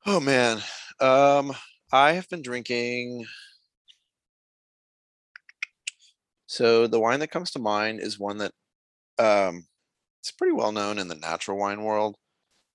Oh 0.10 0.22
man. 0.22 0.62
Um 1.02 1.54
I 1.92 2.14
have 2.14 2.30
been 2.30 2.42
drinking 2.42 3.26
so 6.46 6.88
the 6.88 7.00
wine 7.00 7.20
that 7.20 7.28
comes 7.28 7.52
to 7.52 7.60
mind 7.60 8.00
is 8.00 8.18
one 8.18 8.38
that 8.38 8.54
um 9.20 9.68
it's 10.22 10.32
pretty 10.32 10.54
well 10.54 10.72
known 10.72 10.98
in 10.98 11.10
the 11.10 11.16
natural 11.16 11.58
wine 11.58 11.84
world. 11.84 12.16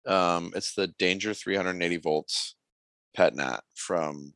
Um 0.06 0.52
it's 0.54 0.74
the 0.74 0.88
Danger 0.98 1.34
380 1.34 1.96
volts 1.98 2.56
pet 3.14 3.34
nat 3.34 3.60
from 3.74 4.34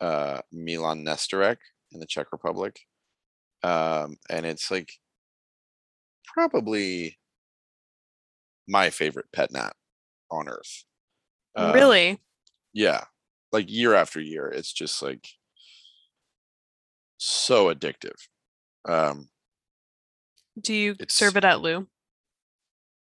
uh 0.00 0.40
Milan 0.52 1.04
Nestarec 1.04 1.58
in 1.92 2.00
the 2.00 2.06
Czech 2.06 2.32
Republic. 2.32 2.80
Um 3.62 4.16
and 4.30 4.44
it's 4.46 4.70
like 4.70 4.92
probably 6.26 7.18
my 8.66 8.90
favorite 8.90 9.26
pet 9.32 9.52
nat 9.52 9.72
on 10.30 10.48
earth. 10.48 10.84
Um, 11.56 11.72
really? 11.72 12.20
yeah 12.72 13.04
like 13.52 13.70
year 13.70 13.94
after 13.94 14.20
year 14.20 14.48
it's 14.48 14.72
just 14.72 15.00
like 15.00 15.28
so 17.18 17.72
addictive 17.72 18.16
um 18.88 19.28
Do 20.60 20.74
you 20.74 20.96
serve 21.08 21.36
it 21.36 21.44
at 21.44 21.60
Lou? 21.60 21.86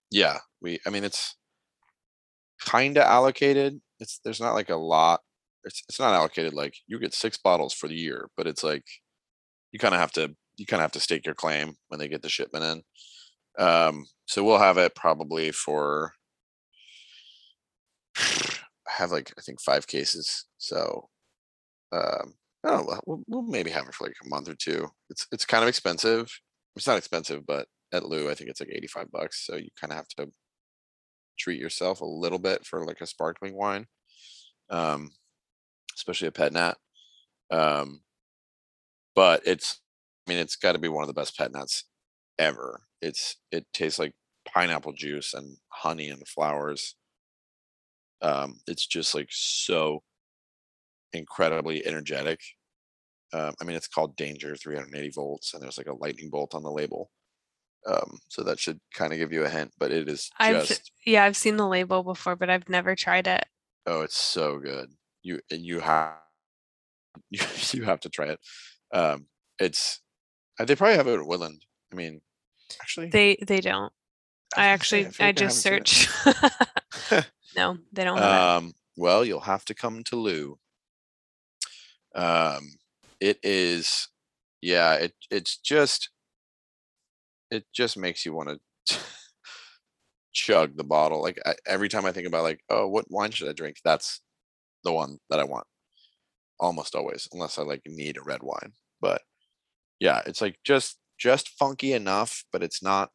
yeah 0.10 0.40
we 0.62 0.80
i 0.88 0.90
mean 0.90 1.04
it's 1.04 1.36
kind 2.66 2.98
of 2.98 3.04
allocated 3.04 3.80
it's 4.00 4.20
there's 4.24 4.40
not 4.42 4.54
like 4.54 4.70
a 4.70 4.76
lot 4.76 5.22
it's, 5.64 5.84
it's 5.90 6.00
not 6.00 6.14
allocated 6.14 6.54
like 6.54 6.76
you 6.88 7.00
get 7.00 7.14
six 7.14 7.38
bottles 7.38 7.74
for 7.74 7.88
the 7.88 7.96
year 7.96 8.30
but 8.38 8.48
it's 8.48 8.64
like 8.64 8.86
you 9.72 9.80
kind 9.80 9.94
of 9.94 10.00
have 10.00 10.12
to 10.12 10.36
you 10.58 10.66
kind 10.66 10.80
of 10.80 10.84
have 10.84 10.92
to 10.92 11.00
stake 11.00 11.26
your 11.26 11.36
claim 11.36 11.76
when 11.88 12.00
they 12.00 12.08
get 12.08 12.22
the 12.22 12.30
shipment 12.30 12.64
in. 13.58 13.64
Um 13.66 14.06
so 14.26 14.44
we'll 14.44 14.60
have 14.60 14.78
it 14.78 14.96
probably 14.96 15.52
for 15.52 16.14
I 18.18 18.92
have 18.92 19.12
like 19.12 19.32
I 19.38 19.42
think 19.42 19.62
five 19.62 19.88
cases 19.88 20.46
so 20.58 21.10
um 21.92 22.36
oh 22.66 23.00
well, 23.06 23.24
we'll, 23.28 23.42
maybe 23.44 23.72
have 23.72 23.88
it 23.88 23.94
for 23.94 24.06
like 24.08 24.16
a 24.24 24.30
month 24.30 24.50
or 24.50 24.56
two. 24.56 24.88
It's 25.10 25.28
it's 25.32 25.46
kind 25.46 25.64
of 25.64 25.70
expensive. 25.70 26.30
It's 26.76 26.88
not 26.88 26.98
expensive 26.98 27.46
but 27.46 27.68
at 27.94 28.06
Lou 28.06 28.30
I 28.30 28.36
think 28.36 28.50
it's 28.50 28.60
like 28.62 28.70
85 28.72 29.12
bucks 29.12 29.46
so 29.46 29.56
you 29.56 29.70
kind 29.80 29.92
of 29.92 29.98
have 29.98 30.08
to 30.18 30.32
treat 31.42 31.60
yourself 31.60 32.02
a 32.02 32.06
little 32.06 32.40
bit 32.40 32.66
for 32.66 32.86
like 32.86 33.02
a 33.02 33.08
sparkling 33.08 33.56
wine 33.56 33.88
um 34.70 35.10
especially 35.96 36.28
a 36.28 36.32
pet 36.32 36.54
nat 36.54 36.76
um 37.52 38.02
but 39.16 39.42
it's 39.46 39.82
I 40.28 40.32
mean 40.32 40.40
it's 40.40 40.56
got 40.56 40.74
to 40.74 40.80
be 40.80 40.88
one 40.88 41.04
of 41.04 41.08
the 41.08 41.14
best 41.14 41.38
pet 41.38 41.52
nats 41.52 41.86
ever. 42.40 42.84
It's 43.02 43.38
it 43.52 43.66
tastes 43.74 44.00
like 44.00 44.14
pineapple 44.48 44.94
juice 44.94 45.34
and 45.34 45.58
honey 45.70 46.10
and 46.10 46.28
flowers. 46.28 46.96
Um 48.22 48.60
it's 48.68 48.86
just 48.86 49.16
like 49.16 49.30
so 49.32 50.04
incredibly 51.14 51.86
energetic. 51.86 52.40
Um, 53.34 53.54
I 53.62 53.66
mean, 53.66 53.76
it's 53.78 53.88
called 53.88 54.16
Danger 54.18 54.56
380 54.56 55.12
volts, 55.16 55.54
and 55.54 55.64
there's 55.64 55.78
like 55.78 55.88
a 55.88 55.96
lightning 55.96 56.30
bolt 56.30 56.56
on 56.56 56.64
the 56.64 56.72
label. 56.72 57.12
Um, 57.88 58.20
so 58.30 58.44
that 58.44 58.60
should 58.60 58.80
kind 58.94 59.12
of 59.12 59.20
give 59.20 59.34
you 59.34 59.44
a 59.44 59.50
hint, 59.50 59.72
but 59.80 59.92
it 59.92 60.08
is 60.08 60.30
I've 60.40 60.68
just 60.68 60.92
yeah, 61.06 61.24
I've 61.24 61.38
seen 61.38 61.58
the 61.58 61.68
label 61.68 62.04
before, 62.04 62.36
but 62.36 62.50
I've 62.50 62.70
never 62.70 62.96
tried 62.96 63.28
it. 63.28 63.46
oh, 63.88 64.02
it's 64.02 64.18
so 64.18 64.60
good. 64.60 64.90
You 65.24 65.40
and 65.50 65.62
you 65.66 65.80
have 65.80 66.14
you, 67.30 67.40
you 67.74 67.84
have 67.84 68.00
to 68.02 68.10
try 68.10 68.28
it. 68.28 68.40
Um, 68.94 69.26
it's 69.60 70.02
uh, 70.60 70.66
they 70.66 70.76
probably 70.76 70.98
have 70.98 71.08
it 71.08 71.20
at 71.20 71.26
Woodland. 71.26 71.66
I 71.92 71.96
mean, 71.96 72.22
actually, 72.82 73.10
They 73.10 73.38
they 73.48 73.62
don't. 73.62 73.92
I 74.56 74.74
was 74.74 74.90
gonna 74.90 75.04
say, 75.04 75.06
actually 75.06 75.26
I 75.26 75.28
like 75.28 75.36
just 75.38 75.64
haven't 75.64 75.88
seen 75.88 76.26
it. 76.28 76.36
searched. 77.10 77.30
no, 77.56 77.78
they 77.92 78.04
don't 78.04 78.20
Um, 78.20 78.74
well, 78.98 79.26
you'll 79.26 79.40
have 79.42 79.66
to 79.66 79.74
come 79.74 80.04
to 80.06 80.16
Lou. 80.16 80.60
Um, 82.14 82.74
it 83.20 83.40
is, 83.44 84.10
yeah. 84.62 84.94
It 84.96 85.14
it's 85.30 85.58
just, 85.58 86.10
it 87.52 87.66
just 87.74 87.98
makes 87.98 88.26
you 88.26 88.34
want 88.34 88.62
to 88.88 88.98
chug 90.34 90.78
the 90.78 90.84
bottle. 90.84 91.22
Like 91.22 91.40
I, 91.46 91.56
every 91.66 91.90
time 91.90 92.06
I 92.06 92.12
think 92.12 92.28
about 92.28 92.44
like, 92.44 92.64
oh, 92.70 92.88
what 92.88 93.10
wine 93.10 93.32
should 93.32 93.50
I 93.50 93.54
drink? 93.54 93.78
That's 93.84 94.22
the 94.84 94.94
one 94.94 95.20
that 95.30 95.40
I 95.40 95.44
want. 95.46 95.68
Almost 96.60 96.96
always, 96.96 97.28
unless 97.34 97.60
I 97.60 97.64
like 97.64 97.82
need 97.88 98.18
a 98.18 98.24
red 98.24 98.44
wine. 98.44 98.74
But 99.02 99.24
yeah, 100.00 100.22
it's 100.26 100.42
like 100.42 100.60
just 100.66 101.00
just 101.20 101.50
funky 101.50 101.94
enough, 101.94 102.46
but 102.52 102.64
it's 102.64 102.84
not. 102.84 103.12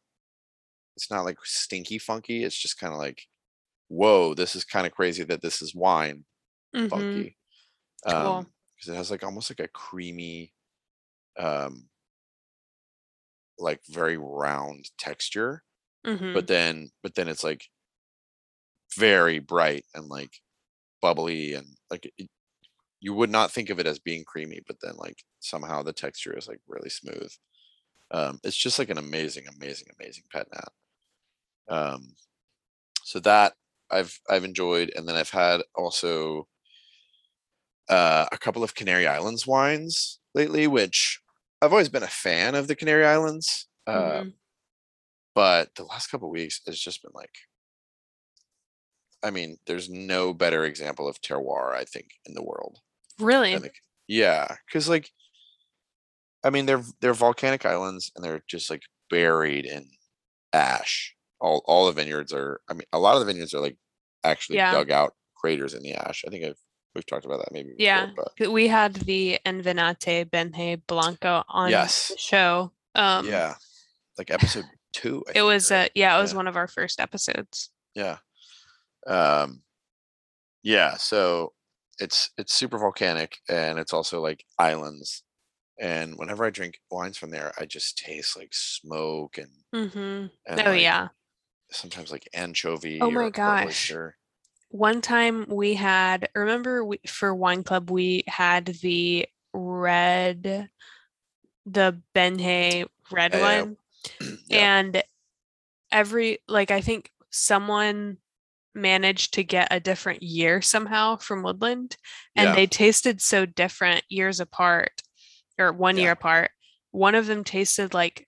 It's 0.95 1.11
not 1.11 1.25
like 1.25 1.37
stinky 1.45 1.99
funky. 1.99 2.43
It's 2.43 2.57
just 2.57 2.79
kind 2.79 2.93
of 2.93 2.99
like 2.99 3.23
whoa, 3.89 4.33
this 4.35 4.55
is 4.55 4.65
kind 4.65 4.87
of 4.87 4.93
crazy 4.93 5.23
that 5.25 5.41
this 5.43 5.61
is 5.61 5.75
wine. 5.75 6.25
Mhm. 6.73 6.89
funky. 6.89 7.37
Cool. 8.07 8.45
Um, 8.45 8.53
because 8.75 8.89
it 8.89 8.95
has 8.97 9.11
like 9.11 9.23
almost 9.23 9.49
like 9.51 9.59
a 9.61 9.67
creamy, 9.69 10.53
um, 11.39 11.89
like 13.59 13.81
very 13.87 14.17
round 14.17 14.91
texture, 14.97 15.63
Mhm. 16.03 16.33
but 16.33 16.47
then 16.47 16.91
but 17.03 17.15
then 17.15 17.27
it's 17.29 17.43
like 17.43 17.69
very 18.95 19.39
bright 19.39 19.85
and 19.93 20.07
like 20.07 20.41
bubbly 21.01 21.53
and 21.53 21.77
like 21.91 22.11
it, 22.17 22.29
you 23.01 23.13
would 23.13 23.31
not 23.31 23.51
think 23.51 23.69
of 23.69 23.79
it 23.79 23.87
as 23.87 23.99
being 23.99 24.25
creamy, 24.25 24.61
but 24.67 24.77
then 24.81 24.95
like 24.97 25.23
somehow 25.39 25.83
the 25.83 25.93
texture 25.93 26.37
is 26.37 26.47
like 26.47 26.61
really 26.67 26.89
smooth. 26.89 27.31
Um, 28.11 28.39
it's 28.43 28.57
just 28.57 28.79
like 28.79 28.89
an 28.89 28.97
amazing, 28.99 29.47
amazing, 29.47 29.89
amazing 29.99 30.25
pet 30.31 30.47
nat. 30.53 30.73
Um, 31.69 32.15
so 33.03 33.19
that 33.21 33.55
I've 33.91 34.19
I've 34.29 34.45
enjoyed, 34.45 34.91
and 34.95 35.07
then 35.07 35.15
I've 35.17 35.29
had 35.31 35.61
also 35.75 36.47
uh, 37.89 38.27
a 38.31 38.37
couple 38.37 38.63
of 38.63 38.75
Canary 38.75 39.07
Islands 39.07 39.47
wines 39.47 40.19
lately, 40.33 40.67
which 40.67 41.21
I've 41.61 41.71
always 41.71 41.89
been 41.89 42.03
a 42.03 42.07
fan 42.07 42.55
of 42.55 42.67
the 42.67 42.75
Canary 42.75 43.05
Islands. 43.05 43.67
Uh, 43.85 44.23
Mhm. 44.23 44.33
but 45.33 45.73
the 45.75 45.83
last 45.85 46.07
couple 46.07 46.29
weeks 46.29 46.61
it's 46.65 46.79
just 46.79 47.01
been 47.01 47.11
like 47.13 47.35
i 49.23 49.29
mean 49.31 49.57
there's 49.65 49.89
no 49.89 50.33
better 50.33 50.63
example 50.65 51.07
of 51.07 51.21
terroir 51.21 51.73
i 51.73 51.83
think 51.83 52.11
in 52.25 52.33
the 52.33 52.43
world 52.43 52.79
Really? 53.19 53.57
the, 53.57 53.71
yeah 54.07 54.57
because 54.67 54.87
like 54.87 55.11
i 56.43 56.49
mean 56.49 56.65
they're 56.65 56.83
they're 57.01 57.13
volcanic 57.13 57.65
islands 57.65 58.11
and 58.15 58.23
they're 58.23 58.43
just 58.47 58.69
like 58.69 58.83
buried 59.09 59.65
in 59.65 59.89
ash 60.53 61.15
all 61.39 61.63
all 61.65 61.85
the 61.85 61.91
vineyards 61.91 62.33
are 62.33 62.61
i 62.69 62.73
mean 62.73 62.87
a 62.93 62.99
lot 62.99 63.15
of 63.15 63.19
the 63.21 63.25
vineyards 63.25 63.53
are 63.53 63.61
like 63.61 63.77
actually 64.23 64.57
Yeah. 64.57 64.71
dug 64.71 64.91
out 64.91 65.15
craters 65.35 65.73
in 65.73 65.83
the 65.83 65.93
ash 65.93 66.23
i 66.27 66.29
think 66.31 66.43
i've 66.45 66.59
we've 66.95 67.05
talked 67.05 67.25
about 67.25 67.39
that 67.39 67.51
maybe 67.51 67.69
before, 67.69 67.83
Yeah. 67.85 68.09
but 68.39 68.51
We 68.51 68.67
had 68.67 68.93
the 68.95 69.39
Envínate 69.45 70.29
Benje 70.29 70.81
Blanco 70.87 71.43
on 71.47 71.69
Yes. 71.69 72.09
the 72.09 72.17
show. 72.17 72.71
Um, 72.95 73.27
yeah 73.27 73.55
like 74.17 74.31
episode 74.31 74.65
two 74.93 75.23
I 75.27 75.31
It 75.31 75.33
think, 75.35 75.45
was 75.45 75.69
right? 75.71 75.85
uh 75.85 75.89
yeah, 75.93 76.17
it 76.17 76.21
was 76.21 76.31
Yeah. 76.31 76.37
one 76.37 76.47
of 76.47 76.55
our 76.55 76.67
first 76.67 76.99
episodes. 76.99 77.69
yeah 77.93 78.17
um 79.05 79.61
yeah 80.63 80.95
so 80.97 81.53
it's 81.99 82.31
it's 82.37 82.53
super 82.55 82.77
volcanic 82.77 83.37
and 83.47 83.77
it's 83.79 83.93
also 83.93 84.19
like 84.21 84.43
islands 84.59 85.23
and 85.79 86.15
whenever 86.17 86.43
i 86.45 86.49
drink 86.49 86.79
wines 86.91 87.17
from 87.17 87.29
there 87.29 87.53
i 87.59 87.65
just 87.65 87.97
taste 87.97 88.35
like 88.37 88.53
smoke 88.53 89.37
and, 89.37 89.51
Mm-hmm. 89.73 90.27
and 90.47 90.67
Oh 90.67 90.71
like, 90.71 90.81
yeah. 90.81 91.09
sometimes 91.71 92.11
like 92.11 92.27
anchovy 92.33 92.99
Oh 93.01 93.11
my 93.11 93.25
or 93.25 93.29
gosh. 93.31 93.65
oyster. 93.67 94.16
One 94.69 95.01
time 95.01 95.45
we 95.47 95.73
had 95.75 96.29
remember 96.35 96.83
we, 96.83 96.99
for 97.07 97.33
wine 97.33 97.63
club 97.63 97.89
we 97.89 98.23
had 98.27 98.65
the 98.65 99.25
red 99.53 100.69
the 101.65 102.01
Benje 102.15 102.85
red 103.11 103.33
oh, 103.33 103.37
yeah. 103.37 103.61
one 103.61 103.77
yeah 104.47 104.57
and 104.59 105.03
every 105.91 106.39
like 106.47 106.71
I 106.71 106.81
think 106.81 107.11
someone 107.29 108.17
managed 108.75 109.33
to 109.33 109.43
get 109.43 109.69
a 109.71 109.79
different 109.79 110.21
year 110.21 110.61
somehow 110.61 111.17
from 111.17 111.43
Woodland 111.43 111.97
and 112.35 112.49
Yeah. 112.49 112.55
they 112.55 112.67
tasted 112.67 113.21
so 113.21 113.45
different 113.45 114.03
years 114.09 114.39
apart 114.39 115.01
or 115.57 115.71
one 115.73 115.97
Yeah. 115.97 116.03
year 116.03 116.11
apart. 116.11 116.51
One 116.91 117.15
of 117.15 117.25
them 117.25 117.43
tasted 117.43 117.93
like 117.93 118.27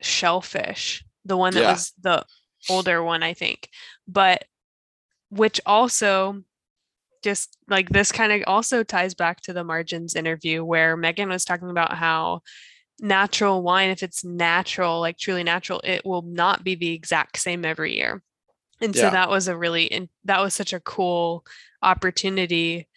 shellfish, 0.00 1.04
the 1.24 1.36
one 1.36 1.54
that 1.54 1.64
was 1.66 1.92
the 2.00 2.24
older 2.68 3.02
one, 3.02 3.22
I 3.22 3.34
think. 3.34 3.68
But 4.08 4.44
which 5.30 5.60
also 5.64 6.42
just 7.22 7.56
like 7.68 7.88
this 7.88 8.12
kind 8.12 8.32
of 8.32 8.42
also 8.46 8.82
ties 8.82 9.14
back 9.14 9.40
to 9.42 9.52
the 9.52 9.64
margins 9.64 10.14
interview 10.14 10.64
where 10.64 10.96
Megan 10.96 11.28
was 11.28 11.44
talking 11.44 11.70
about 11.70 11.94
how 11.94 12.40
natural 12.98 13.62
wine, 13.62 13.90
if 13.90 14.02
it's 14.02 14.24
natural, 14.24 15.00
like 15.00 15.18
truly 15.18 15.42
natural, 15.42 15.80
it 15.84 16.04
will 16.04 16.22
not 16.22 16.64
be 16.64 16.74
the 16.74 16.92
exact 16.92 17.38
same 17.38 17.64
every 17.64 17.96
year. 17.96 18.22
And 18.80 18.96
so 18.96 19.10
that 19.10 19.28
was 19.28 19.48
a 19.48 19.56
really, 19.56 19.84
in, 19.84 20.08
that 20.24 20.40
was 20.40 20.54
such 20.54 20.72
a 20.72 20.80
cool 20.80 21.44
opportunity 21.82 22.88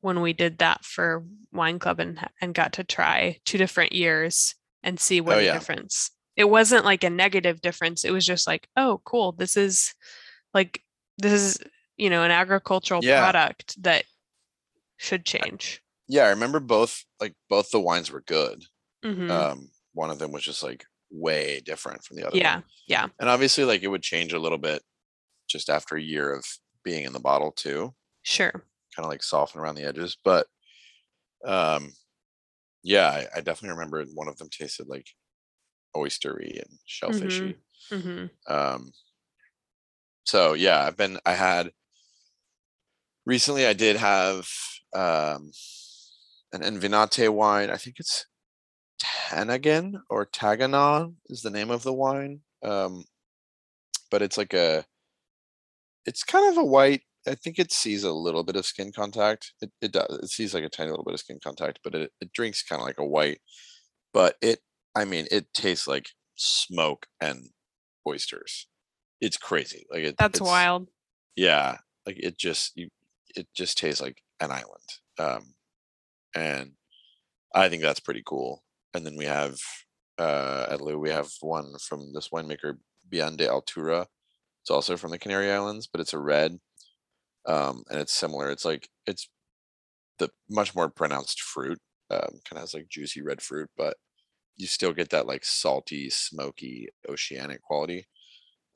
when 0.00 0.20
we 0.20 0.32
did 0.32 0.58
that 0.58 0.84
for 0.84 1.24
wine 1.52 1.78
club 1.78 2.00
and, 2.00 2.18
and 2.40 2.54
got 2.54 2.74
to 2.74 2.84
try 2.84 3.38
two 3.44 3.58
different 3.58 3.92
years 3.92 4.56
and 4.82 4.98
see 4.98 5.20
what 5.20 5.36
Oh, 5.36 5.38
the 5.38 5.44
yeah. 5.44 5.52
difference. 5.52 6.10
It 6.34 6.50
wasn't 6.50 6.84
like 6.84 7.04
a 7.04 7.10
negative 7.10 7.60
difference. 7.60 8.04
It 8.04 8.10
was 8.10 8.26
just 8.26 8.46
like, 8.46 8.68
oh, 8.76 9.00
cool. 9.04 9.32
This 9.32 9.56
is 9.56 9.94
like, 10.52 10.82
this 11.18 11.32
is 11.42 11.58
you 11.96 12.10
know, 12.10 12.22
an 12.22 12.30
agricultural 12.30 13.02
Yeah. 13.04 13.20
product 13.20 13.82
that 13.82 14.04
should 14.98 15.24
change. 15.24 15.82
Yeah, 16.08 16.24
I 16.24 16.28
remember 16.30 16.60
both 16.60 17.04
like 17.20 17.34
both 17.48 17.70
the 17.70 17.80
wines 17.80 18.10
were 18.10 18.20
good. 18.22 18.64
Mhm. 19.04 19.30
Um, 19.30 19.70
one 19.92 20.10
of 20.10 20.18
them 20.18 20.30
was 20.32 20.42
just 20.44 20.62
like 20.62 20.84
way 21.10 21.60
different 21.60 22.04
from 22.04 22.16
the 22.18 22.26
other. 22.26 22.36
yeah. 22.36 22.56
one. 22.56 22.64
Yeah. 22.86 23.06
and 23.18 23.28
obviously 23.30 23.64
like 23.64 23.82
it 23.82 23.88
would 23.88 24.02
change 24.02 24.32
a 24.32 24.38
little 24.38 24.58
bit 24.58 24.82
just 25.48 25.68
after 25.70 25.96
a 25.96 26.02
year 26.02 26.32
of 26.34 26.44
being 26.84 27.04
in 27.04 27.12
the 27.12 27.20
bottle 27.20 27.50
too. 27.52 27.94
Sure. 28.22 28.52
kind 28.94 29.04
of 29.04 29.10
like 29.10 29.22
soften 29.22 29.60
around 29.60 29.74
the 29.76 29.84
edges. 29.84 30.16
But 30.22 30.46
um 31.44 31.92
yeah, 32.82 33.08
I, 33.08 33.38
I 33.38 33.40
definitely 33.40 33.70
remember 33.76 34.04
one 34.14 34.28
of 34.28 34.36
them 34.38 34.48
tasted 34.50 34.86
like 34.88 35.06
oystery 35.96 36.60
and 36.62 36.78
shellfishy. 36.88 37.56
hmm 37.90 38.26
Um 38.52 38.92
so 40.26 40.54
yeah, 40.54 40.84
I've 40.84 40.96
been 40.96 41.18
I 41.24 41.32
had 41.34 41.72
recently 43.24 43.66
I 43.66 43.72
did 43.72 43.96
have 43.96 44.48
um 44.94 45.50
an 46.52 46.62
Envínate 46.62 47.28
wine. 47.30 47.70
I 47.70 47.76
think 47.76 47.96
it's 47.98 48.26
Tanagan 49.02 50.00
or 50.10 50.26
Taganon 50.26 51.14
is 51.28 51.42
the 51.42 51.50
name 51.50 51.70
of 51.70 51.82
the 51.82 51.92
wine. 51.92 52.40
Um 52.62 53.04
but 54.10 54.22
it's 54.22 54.38
like 54.38 54.54
a 54.54 54.84
it's 56.04 56.22
kind 56.22 56.50
of 56.50 56.58
a 56.58 56.64
white 56.64 57.02
I 57.28 57.34
think 57.34 57.58
it 57.58 57.72
sees 57.72 58.04
a 58.04 58.12
little 58.12 58.44
bit 58.44 58.54
of 58.56 58.64
skin 58.66 58.92
contact. 58.92 59.52
It 59.60 59.72
it 59.82 59.92
does. 59.92 60.18
It 60.22 60.28
sees 60.30 60.54
like 60.54 60.62
a 60.64 60.68
tiny 60.68 60.90
little 60.90 61.04
bit 61.04 61.14
of 61.14 61.20
skin 61.20 61.40
contact, 61.42 61.80
but 61.82 61.92
it, 61.94 62.12
it 62.20 62.32
drinks 62.32 62.62
kind 62.62 62.80
of 62.80 62.86
like 62.86 62.98
a 62.98 63.04
white. 63.06 63.40
But 64.12 64.36
it 64.42 64.60
I 64.96 65.04
mean 65.06 65.26
it 65.30 65.52
tastes 65.54 65.86
like 65.88 66.10
smoke 66.36 67.06
and 67.20 67.50
oysters. 68.08 68.68
It's 69.26 69.36
crazy. 69.36 69.86
Like 69.90 70.04
it 70.04 70.16
That's 70.18 70.40
wild. 70.40 70.88
yeah 71.34 71.78
like 72.06 72.16
it 72.18 72.38
just 72.38 72.72
you 72.76 72.88
it 73.34 73.46
just 73.54 73.76
tastes 73.76 74.00
like 74.00 74.22
an 74.40 74.50
island 74.50 74.88
um 75.18 75.54
and 76.34 76.72
i 77.54 77.68
think 77.68 77.82
that's 77.82 78.00
pretty 78.00 78.22
cool 78.24 78.62
and 78.94 79.04
then 79.04 79.16
we 79.16 79.24
have 79.26 79.56
uh 80.18 80.66
at 80.70 80.80
Lou, 80.80 80.98
we 80.98 81.10
have 81.10 81.28
one 81.40 81.74
from 81.78 82.12
this 82.14 82.28
winemaker 82.30 82.78
Bien 83.08 83.36
de 83.36 83.46
Altura 83.46 84.06
it's 84.62 84.70
also 84.70 84.96
from 84.96 85.10
the 85.10 85.18
canary 85.18 85.50
islands 85.50 85.86
but 85.86 86.00
it's 86.00 86.14
a 86.14 86.18
red 86.18 86.58
um 87.46 87.82
and 87.90 88.00
it's 88.00 88.12
similar 88.12 88.50
it's 88.50 88.64
like 88.64 88.88
it's 89.06 89.28
the 90.18 90.30
much 90.48 90.74
more 90.74 90.88
pronounced 90.88 91.42
fruit 91.42 91.78
um 92.10 92.40
kind 92.48 92.58
of 92.58 92.58
has 92.60 92.74
like 92.74 92.88
juicy 92.88 93.20
red 93.20 93.42
fruit 93.42 93.68
but 93.76 93.96
you 94.56 94.66
still 94.66 94.92
get 94.92 95.10
that 95.10 95.26
like 95.26 95.44
salty 95.44 96.08
smoky 96.08 96.88
oceanic 97.08 97.60
quality 97.62 98.06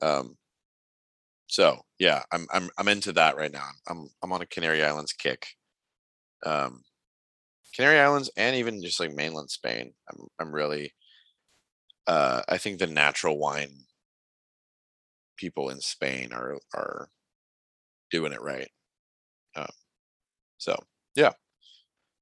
um 0.01 0.37
so 1.51 1.81
yeah, 1.99 2.23
I'm 2.31 2.47
I'm 2.53 2.69
I'm 2.77 2.87
into 2.87 3.11
that 3.11 3.35
right 3.35 3.51
now. 3.51 3.67
I'm 3.85 4.07
I'm 4.23 4.31
on 4.31 4.41
a 4.41 4.45
Canary 4.45 4.81
Islands 4.83 5.11
kick. 5.11 5.47
Um, 6.45 6.83
Canary 7.75 7.99
Islands 7.99 8.31
and 8.37 8.55
even 8.55 8.81
just 8.81 9.01
like 9.01 9.11
mainland 9.13 9.51
Spain. 9.51 9.93
I'm 10.09 10.27
I'm 10.39 10.55
really. 10.55 10.93
Uh, 12.07 12.41
I 12.47 12.57
think 12.57 12.79
the 12.79 12.87
natural 12.87 13.37
wine 13.37 13.83
people 15.35 15.69
in 15.69 15.81
Spain 15.81 16.31
are 16.31 16.57
are 16.73 17.09
doing 18.11 18.31
it 18.31 18.41
right. 18.41 18.69
Um, 19.57 19.67
so 20.57 20.81
yeah, 21.15 21.33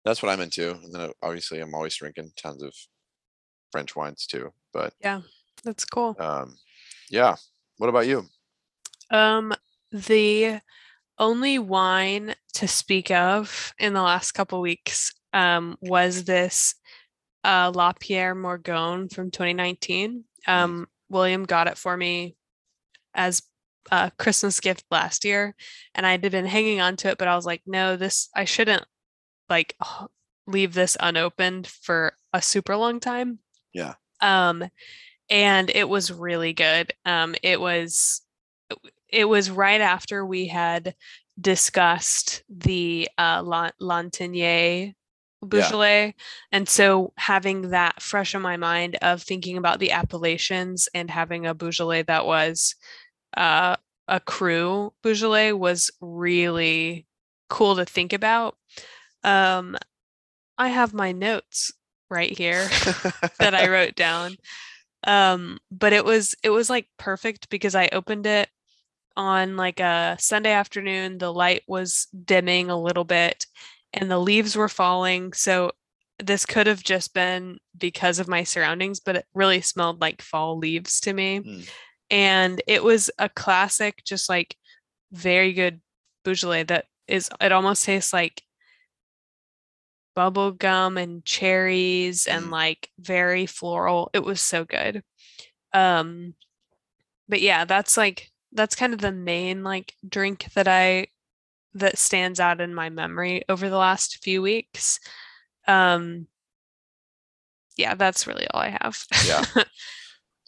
that's 0.06 0.24
what 0.24 0.32
I'm 0.32 0.42
into. 0.42 0.72
And 0.72 0.92
then 0.92 1.02
uh, 1.02 1.10
obviously 1.22 1.60
I'm 1.60 1.76
always 1.76 1.96
drinking 1.96 2.32
tons 2.36 2.64
of 2.64 2.74
French 3.72 3.96
wines 3.96 4.26
too. 4.26 4.52
But 4.74 4.96
yeah, 5.02 5.22
That's 5.64 5.86
cool. 5.86 6.16
um, 6.20 6.58
yeah. 7.12 7.36
What 7.78 7.90
about 7.90 8.08
you? 8.08 8.26
Um, 9.12 9.54
the 9.92 10.60
only 11.18 11.60
wine 11.60 12.36
to 12.54 12.68
speak 12.68 13.12
of 13.12 13.74
in 13.80 13.94
the 13.94 14.02
last 14.02 14.32
couple 14.32 14.62
weeks 14.62 15.14
um, 15.34 15.78
was 15.82 16.24
this 16.24 16.76
uh, 17.44 17.72
Lapierre 17.74 18.36
Morgon 18.36 19.10
from 19.10 19.32
2019. 19.32 20.24
Um, 20.48 20.88
William 21.10 21.44
got 21.44 21.68
it 21.68 21.78
for 21.78 21.96
me 21.96 22.36
as 23.14 23.42
a 23.92 24.12
Christmas 24.18 24.60
gift 24.60 24.86
last 24.92 25.26
year, 25.26 25.56
and 25.96 26.06
I 26.06 26.12
had 26.12 26.22
been 26.22 26.46
hanging 26.46 26.80
on 26.80 26.96
to 26.98 27.10
it, 27.10 27.18
but 27.18 27.28
I 27.28 27.36
was 27.36 27.46
like, 27.46 27.62
no, 27.66 27.96
this 27.96 28.30
I 28.36 28.46
shouldn't 28.46 28.86
like 29.50 29.76
leave 30.48 30.74
this 30.74 30.96
unopened 31.00 31.68
for 31.68 32.14
a 32.34 32.42
super 32.42 32.76
long 32.76 33.00
time. 33.00 33.40
Yeah. 33.74 33.96
Um, 34.22 34.64
and 35.30 35.70
it 35.70 35.88
was 35.88 36.12
really 36.12 36.54
good. 36.54 36.94
Um, 37.06 37.36
it 37.44 37.60
was 37.60 38.22
it 39.12 39.26
was 39.26 39.50
right 39.50 39.82
after 39.82 40.26
we 40.26 40.48
had 40.48 40.96
discussed 41.40 42.44
the 42.50 43.10
uh, 43.18 43.42
La- 43.44 43.72
Lantignié 43.82 44.94
Beaujolais. 45.42 46.16
And 46.52 46.68
so 46.68 47.14
having 47.18 47.70
that 47.70 48.02
fresh 48.02 48.36
in 48.36 48.42
my 48.42 48.58
mind 48.58 48.98
of 49.02 49.22
thinking 49.22 49.58
about 49.58 49.80
the 49.80 49.92
appellations 49.92 50.90
and 50.94 51.10
having 51.10 51.46
a 51.46 51.54
Beaujolais 51.54 52.04
that 52.04 52.26
was 52.26 52.76
uh, 53.38 53.76
a 54.08 54.20
cru 54.20 54.92
Beaujolais 55.02 55.54
was 55.54 55.92
really 56.02 57.06
cool 57.50 57.76
to 57.78 57.86
think 57.86 58.12
about. 58.12 58.58
Um, 59.24 59.78
I 60.58 60.70
have 60.70 60.94
my 60.94 61.14
notes 61.14 61.72
right 62.10 62.38
here 62.38 62.68
that 63.40 63.56
I 63.56 63.70
wrote 63.70 63.96
down. 63.96 64.36
Um, 65.06 65.60
but 65.72 65.94
it 65.94 66.04
was 66.04 66.36
it 66.44 66.50
was 66.50 66.70
like 66.70 66.88
perfect 66.98 67.50
because 67.50 67.76
I 67.76 67.88
opened 67.94 68.26
it 68.26 68.50
on 69.16 69.58
like 69.58 69.80
a 69.80 70.18
Sunday 70.20 70.52
afternoon. 70.52 71.18
The 71.18 71.34
light 71.34 71.64
was 71.68 72.08
dimming 72.26 72.70
a 72.70 72.80
little 72.80 73.04
bit 73.04 73.46
and 73.94 74.10
the 74.10 74.20
leaves 74.20 74.56
were 74.56 74.70
falling. 74.70 75.34
So 75.34 75.72
this 76.22 76.46
could 76.46 76.68
have 76.68 76.84
just 76.84 77.14
been 77.14 77.60
because 77.78 78.20
of 78.20 78.28
my 78.28 78.44
surroundings, 78.44 79.00
but 79.00 79.16
it 79.16 79.26
really 79.34 79.62
smelled 79.62 80.02
like 80.02 80.22
fall 80.22 80.58
leaves 80.58 81.00
to 81.02 81.14
me. 81.14 81.40
Mm. 81.40 81.70
And 82.12 82.62
it 82.68 82.84
was 82.84 83.10
a 83.18 83.30
classic, 83.30 84.04
just 84.04 84.30
like 84.30 84.56
very 85.12 85.54
good 85.54 85.82
Beaujolais 86.24 86.64
that 86.64 86.86
is 87.08 87.30
it 87.40 87.52
almost 87.52 87.86
tastes 87.86 88.14
like 88.14 88.44
bubble 90.16 90.52
gum 90.52 90.98
and 90.98 91.24
cherries 91.24 92.28
and 92.28 92.48
Mm. 92.48 92.52
like 92.52 92.90
very 93.00 93.46
floral. 93.46 94.10
It 94.14 94.24
was 94.24 94.42
so 94.42 94.66
good. 94.66 95.04
Um 95.74 96.36
but 97.28 97.42
yeah, 97.42 97.66
that's 97.66 97.96
like 97.96 98.30
that's 98.52 98.76
kind 98.76 98.94
of 98.94 99.00
the 99.00 99.12
main 99.12 99.64
like 99.64 99.96
drink 100.08 100.48
that 100.54 100.68
I 100.68 101.08
that 101.76 101.98
stands 101.98 102.40
out 102.40 102.62
in 102.62 102.74
my 102.74 102.90
memory 102.90 103.44
over 103.48 103.70
the 103.70 103.78
last 103.78 104.24
few 104.24 104.42
weeks. 104.42 105.00
Um 105.68 106.28
yeah, 107.78 107.96
that's 107.96 108.28
really 108.28 108.48
all 108.54 108.62
I 108.62 108.78
have. 108.82 109.06
Yeah. 109.26 109.46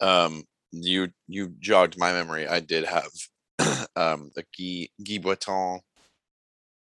um 0.00 0.44
you 0.72 1.08
you 1.28 1.54
jogged 1.60 1.98
my 1.98 2.12
memory 2.12 2.48
i 2.48 2.58
did 2.58 2.84
have 2.84 3.10
um 3.96 4.30
the 4.34 4.42
guy 4.58 4.88
guy 5.04 5.18
Breton 5.18 5.80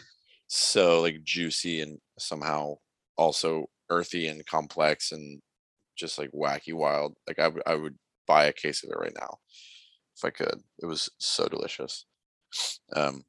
So 0.53 0.99
like 0.99 1.23
juicy 1.23 1.79
and 1.79 1.97
somehow 2.19 2.75
also 3.17 3.67
earthy 3.89 4.27
and 4.27 4.45
complex 4.45 5.13
and 5.13 5.41
just 5.97 6.19
like 6.19 6.29
wacky 6.31 6.73
wild. 6.73 7.15
Like 7.25 7.39
I 7.39 7.47
would 7.47 7.63
I 7.65 7.75
would 7.75 7.97
buy 8.27 8.45
a 8.45 8.53
case 8.53 8.83
of 8.83 8.89
it 8.89 8.99
right 8.99 9.15
now 9.17 9.37
if 10.17 10.25
I 10.25 10.29
could. 10.29 10.61
It 10.79 10.87
was 10.87 11.09
so 11.19 11.47
delicious. 11.47 12.05
Um, 12.93 13.23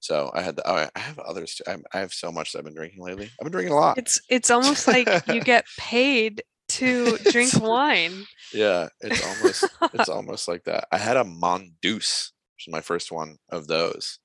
so 0.00 0.30
I 0.34 0.40
had 0.40 0.56
the, 0.56 0.66
oh, 0.66 0.88
I 0.94 0.98
have 0.98 1.18
others 1.18 1.56
too. 1.56 1.64
I, 1.66 1.76
I 1.92 2.00
have 2.00 2.14
so 2.14 2.32
much 2.32 2.52
that 2.52 2.60
I've 2.60 2.64
been 2.64 2.74
drinking 2.74 3.02
lately. 3.02 3.30
I've 3.38 3.44
been 3.44 3.52
drinking 3.52 3.74
a 3.74 3.78
lot. 3.78 3.98
It's 3.98 4.18
it's 4.30 4.50
almost 4.50 4.88
like 4.88 5.08
you 5.28 5.40
get 5.44 5.66
paid 5.78 6.42
to 6.70 7.18
drink 7.18 7.52
wine. 7.60 8.24
Yeah, 8.50 8.88
it's 9.02 9.22
almost 9.26 9.64
it's 9.92 10.08
almost 10.08 10.48
like 10.48 10.64
that. 10.64 10.88
I 10.90 10.96
had 10.96 11.18
a 11.18 11.24
Mongoose, 11.24 12.32
which 12.56 12.66
is 12.66 12.72
my 12.72 12.80
first 12.80 13.12
one 13.12 13.36
of 13.50 13.66
those. 13.66 14.20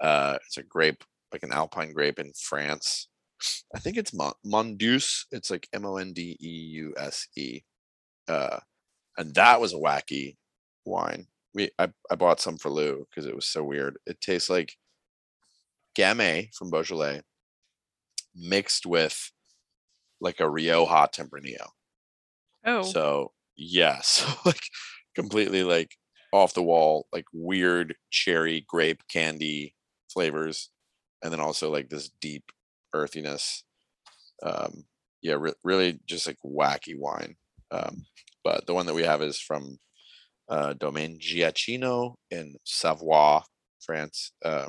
Uh, 0.00 0.38
it's 0.46 0.58
a 0.58 0.62
grape, 0.62 1.02
like 1.36 1.42
an 1.50 1.52
Alpine 1.56 1.92
grape 1.92 2.18
in 2.18 2.32
France. 2.34 3.08
I 3.74 3.78
think 3.78 3.96
it's 3.96 4.14
Mon- 4.14 4.34
Mondeuse. 4.44 5.26
It's 5.30 5.50
like 5.50 5.68
M 5.72 5.84
O 5.86 5.96
N 5.96 6.12
D 6.12 6.36
E 6.40 6.48
U 6.48 6.94
S 6.96 7.28
E. 7.36 7.62
Uh, 8.28 8.60
and 9.18 9.34
that 9.34 9.60
was 9.60 9.72
a 9.74 9.78
wacky 9.78 10.36
wine. 10.86 11.28
We 11.54 11.70
I, 11.78 11.90
I 12.10 12.16
bought 12.16 12.40
some 12.40 12.58
for 12.58 12.70
Lou 12.70 13.06
because 13.10 13.26
it 13.26 13.34
was 13.36 13.46
so 13.48 13.64
weird. 13.64 13.98
It 14.06 14.20
tastes 14.20 14.50
like 14.50 14.76
Gamay 15.96 16.54
from 16.54 16.70
Beaujolais 16.70 17.22
mixed 18.34 18.86
with 18.86 19.32
like 20.20 20.40
a 20.40 20.50
Rioja 20.50 21.08
Tempranillo. 21.12 21.70
Oh, 22.64 22.82
So 22.82 23.32
yeah, 23.56 24.00
so 24.02 24.26
like 24.44 24.60
completely 25.14 25.62
like 25.64 25.96
off 26.32 26.54
the 26.54 26.62
wall, 26.62 27.06
like 27.12 27.26
weird 27.32 27.96
cherry 28.10 28.64
grape 28.66 29.02
candy 29.08 29.74
flavors, 30.12 30.70
and 31.22 31.32
then 31.32 31.40
also 31.40 31.70
like 31.70 31.88
this 31.88 32.08
deep 32.20 32.44
earthiness. 32.94 33.64
Um, 34.42 34.84
yeah, 35.22 35.34
re- 35.38 35.54
really 35.64 35.98
just 36.06 36.26
like 36.26 36.38
wacky 36.44 36.96
wine. 36.98 37.36
Um, 37.70 38.04
but 38.44 38.66
the 38.66 38.74
one 38.74 38.86
that 38.86 38.94
we 38.94 39.02
have 39.02 39.22
is 39.22 39.40
from 39.40 39.78
uh, 40.48 40.74
Domaine 40.74 41.18
Giachino 41.18 42.14
in 42.30 42.56
Savoie, 42.64 43.42
France. 43.80 44.32
Um, 44.44 44.68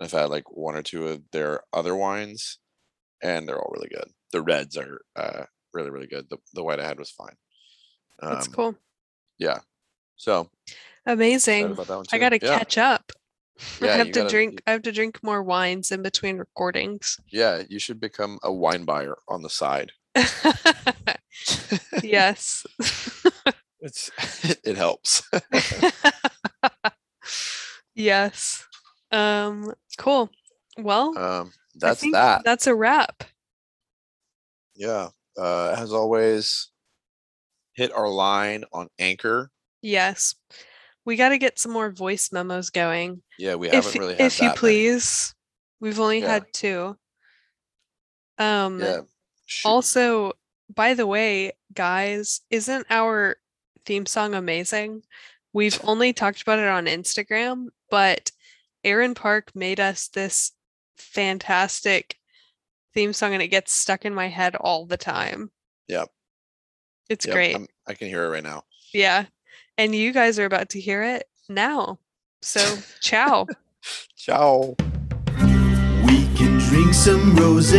I've 0.00 0.12
had 0.12 0.30
like 0.30 0.50
one 0.50 0.76
or 0.76 0.82
two 0.82 1.08
of 1.08 1.22
their 1.32 1.60
other 1.72 1.94
wines, 1.94 2.58
and 3.22 3.46
they're 3.46 3.58
all 3.60 3.72
really 3.74 3.90
good. 3.90 4.08
The 4.32 4.40
reds 4.40 4.76
are 4.76 5.00
uh, 5.16 5.44
really 5.74 5.90
really 5.90 6.06
good. 6.06 6.26
The 6.30 6.38
the 6.54 6.64
white 6.64 6.80
I 6.80 6.86
had 6.86 6.98
was 6.98 7.10
fine. 7.10 7.36
that's 8.20 8.46
Um, 8.46 8.52
cool. 8.54 8.74
Yeah. 9.38 9.58
So 10.16 10.50
Amazing. 11.06 11.72
about 11.72 11.86
that 11.88 11.96
one 11.96 12.06
I 12.12 12.18
gotta 12.18 12.38
yeah. 12.40 12.58
catch 12.58 12.78
up. 12.78 13.12
I 13.82 13.86
have 13.86 14.06
to 14.08 14.12
gotta- 14.12 14.30
drink. 14.30 14.62
I 14.66 14.72
have 14.72 14.82
to 14.82 14.92
drink 14.92 15.22
more 15.22 15.42
wines 15.42 15.90
in 15.90 16.02
between 16.02 16.38
recordings. 16.38 17.18
Yeah, 17.28 17.62
you 17.68 17.78
should 17.78 18.00
become 18.00 18.38
a 18.42 18.52
wine 18.52 18.84
buyer 18.84 19.16
on 19.28 19.42
the 19.42 19.50
side. 19.50 19.92
yes. 22.02 22.66
It's 23.82 24.10
it 24.62 24.76
helps. 24.76 25.22
yes. 27.94 28.66
Um. 29.10 29.72
Cool. 29.96 30.30
Well, 30.78 31.16
um, 31.18 31.52
that's 31.74 32.02
that. 32.12 32.42
That's 32.44 32.66
a 32.66 32.74
wrap. 32.74 33.24
Yeah. 34.74 35.08
Uh, 35.36 35.74
as 35.78 35.92
always, 35.92 36.70
hit 37.72 37.92
our 37.92 38.08
line 38.08 38.64
on 38.72 38.88
Anchor. 38.98 39.50
Yes. 39.80 40.34
We 41.04 41.16
got 41.16 41.30
to 41.30 41.38
get 41.38 41.58
some 41.58 41.72
more 41.72 41.90
voice 41.90 42.30
memos 42.32 42.70
going. 42.70 43.22
Yeah, 43.38 43.54
we 43.54 43.68
haven't 43.68 43.98
really 43.98 44.14
had 44.16 44.26
if 44.26 44.38
you 44.40 44.48
many. 44.48 44.56
please. 44.58 45.34
We've 45.80 45.98
only 46.00 46.20
Yeah. 46.20 46.28
had 46.32 46.46
two. 46.52 46.96
Um 48.38 48.80
Yeah. 48.80 49.00
shoot. 49.46 49.68
also, 49.68 50.32
by 50.74 50.94
the 50.94 51.06
way, 51.06 51.52
guys, 51.72 52.40
isn't 52.50 52.86
our 52.90 53.36
theme 53.86 54.06
song 54.06 54.34
amazing? 54.34 55.02
We've 55.52 55.78
only 55.84 56.12
talked 56.12 56.42
about 56.42 56.58
it 56.58 56.68
on 56.68 56.84
Instagram, 56.86 57.68
but 57.90 58.30
Aaron 58.84 59.14
Park 59.14 59.50
made 59.54 59.80
us 59.80 60.08
this 60.08 60.52
fantastic 60.96 62.16
theme 62.94 63.12
song 63.12 63.32
and 63.34 63.42
it 63.42 63.48
gets 63.48 63.72
stuck 63.72 64.04
in 64.04 64.14
my 64.14 64.28
head 64.28 64.54
all 64.56 64.86
the 64.86 64.96
time. 64.96 65.50
Yep. 65.88 66.08
It's 67.08 67.26
Yep, 67.26 67.34
great. 67.34 67.54
I'm- 67.56 67.66
I 67.86 67.94
can 67.94 68.08
hear 68.08 68.24
it 68.24 68.28
right 68.28 68.42
now. 68.44 68.64
Yeah. 68.92 69.26
And 69.80 69.94
you 69.94 70.12
guys 70.12 70.38
are 70.38 70.44
about 70.44 70.68
to 70.70 70.78
hear 70.78 71.02
it 71.02 71.26
now. 71.48 71.98
So, 72.42 72.60
ciao. 73.00 73.46
Ciao. 74.14 74.74
We 76.04 76.28
can 76.36 76.58
drink 76.68 76.92
some 76.92 77.34
rose 77.34 77.72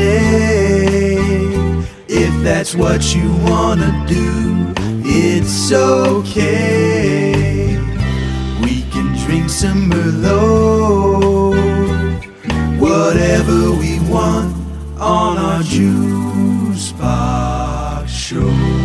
if 2.07 2.43
that's 2.43 2.73
what 2.73 3.13
you 3.13 3.31
wanna 3.43 4.03
do. 4.07 4.73
It's 5.05 5.71
okay. 5.71 7.77
We 8.63 8.81
can 8.89 9.15
drink 9.23 9.51
some 9.51 9.91
Merlot, 9.91 11.53
whatever 12.79 13.73
we 13.73 13.99
want 14.09 14.55
on 14.99 15.37
our 15.37 15.61
juice 15.61 16.93
box 16.93 18.11
show. 18.11 18.80